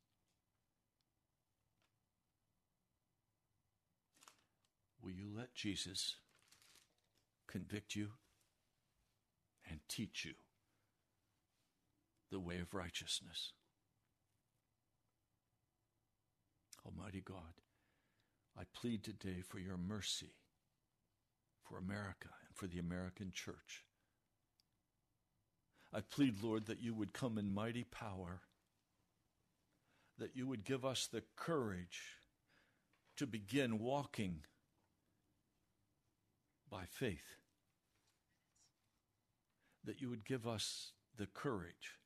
Will 5.03 5.11
you 5.11 5.29
let 5.37 5.55
Jesus 5.55 6.17
convict 7.47 7.95
you 7.95 8.09
and 9.71 9.81
teach 9.87 10.25
you 10.25 10.33
the 12.31 12.41
way 12.41 12.61
of 12.61 12.73
righteousness? 12.73 13.53
Almighty 16.87 17.21
God, 17.23 17.61
I 18.59 18.63
plead 18.75 19.05
today 19.05 19.43
for 19.47 19.59
your 19.59 19.77
mercy 19.77 20.33
for 21.63 21.77
America 21.77 22.31
for 22.55 22.67
the 22.67 22.79
American 22.79 23.33
church. 23.33 23.85
I 25.93 26.01
plead, 26.01 26.43
Lord, 26.43 26.67
that 26.67 26.81
you 26.81 26.95
would 26.95 27.13
come 27.13 27.37
in 27.39 27.53
mighty 27.53 27.85
power, 27.85 28.43
that 30.19 30.37
you 30.37 30.47
would 30.47 30.65
give 30.65 30.85
us 30.85 31.07
the 31.07 31.23
courage 31.37 32.17
to 33.17 33.27
begin 33.27 33.79
walking 33.79 34.45
by 36.71 36.85
faith, 36.85 37.37
that 39.85 40.01
you 40.01 40.09
would 40.11 40.25
give 40.25 40.47
us 40.47 40.93
the 41.17 41.27
courage 41.27 41.99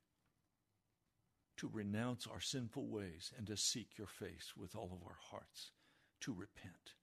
to 1.57 1.69
renounce 1.71 2.27
our 2.27 2.41
sinful 2.41 2.87
ways 2.87 3.31
and 3.37 3.47
to 3.47 3.55
seek 3.55 3.97
your 3.97 4.07
face 4.07 4.53
with 4.57 4.75
all 4.75 4.91
of 4.91 5.07
our 5.07 5.17
hearts, 5.29 5.71
to 6.21 6.33
repent. 6.33 6.93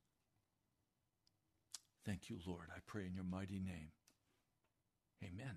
Thank 2.05 2.29
you, 2.29 2.39
Lord. 2.47 2.67
I 2.75 2.81
pray 2.87 3.07
in 3.07 3.15
your 3.15 3.25
mighty 3.25 3.61
name. 3.61 3.91
Amen. 5.23 5.57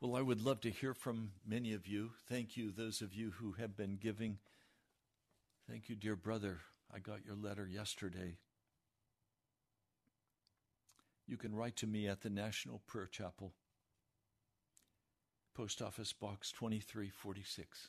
Well, 0.00 0.16
I 0.16 0.22
would 0.22 0.44
love 0.44 0.60
to 0.62 0.70
hear 0.70 0.94
from 0.94 1.32
many 1.46 1.72
of 1.72 1.86
you. 1.86 2.12
Thank 2.28 2.56
you, 2.56 2.70
those 2.70 3.02
of 3.02 3.14
you 3.14 3.32
who 3.38 3.52
have 3.52 3.76
been 3.76 3.98
giving. 4.00 4.38
Thank 5.68 5.88
you, 5.88 5.96
dear 5.96 6.16
brother. 6.16 6.60
I 6.94 6.98
got 6.98 7.24
your 7.26 7.34
letter 7.34 7.66
yesterday. 7.66 8.36
You 11.26 11.36
can 11.36 11.54
write 11.54 11.76
to 11.76 11.86
me 11.86 12.06
at 12.06 12.22
the 12.22 12.30
National 12.30 12.80
Prayer 12.86 13.08
Chapel, 13.10 13.52
Post 15.54 15.82
Office 15.82 16.12
Box 16.12 16.52
2346, 16.52 17.88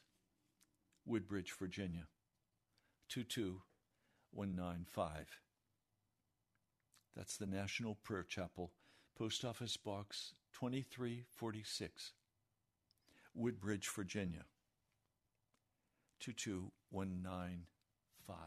Woodbridge, 1.05 1.53
Virginia 1.59 2.07
22 3.09 3.61
195. 4.37 5.41
That's 7.15 7.37
the 7.37 7.47
National 7.47 7.95
Prayer 8.03 8.23
Chapel, 8.23 8.71
Post 9.17 9.43
Office 9.43 9.77
Box 9.77 10.35
2346, 10.53 12.11
Woodbridge, 13.33 13.89
Virginia 13.89 14.43
22195. 16.19 18.37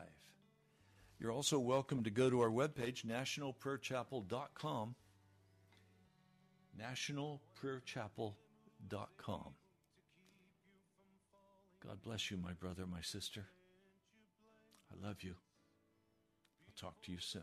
You're 1.19 1.33
also 1.33 1.59
welcome 1.59 2.05
to 2.05 2.11
go 2.11 2.31
to 2.31 2.41
our 2.41 2.51
webpage, 2.51 3.05
nationalprayerchapel.com. 3.05 4.95
Nationalprayerchapel.com. 6.81 9.55
God 11.85 12.01
bless 12.05 12.31
you, 12.31 12.37
my 12.37 12.53
brother, 12.53 12.87
my 12.87 13.01
sister. 13.01 13.47
I 14.93 14.97
love 15.05 15.23
you. 15.23 15.35
Talk 16.81 16.95
to 17.03 17.13
you 17.13 17.19
soon. 17.21 17.43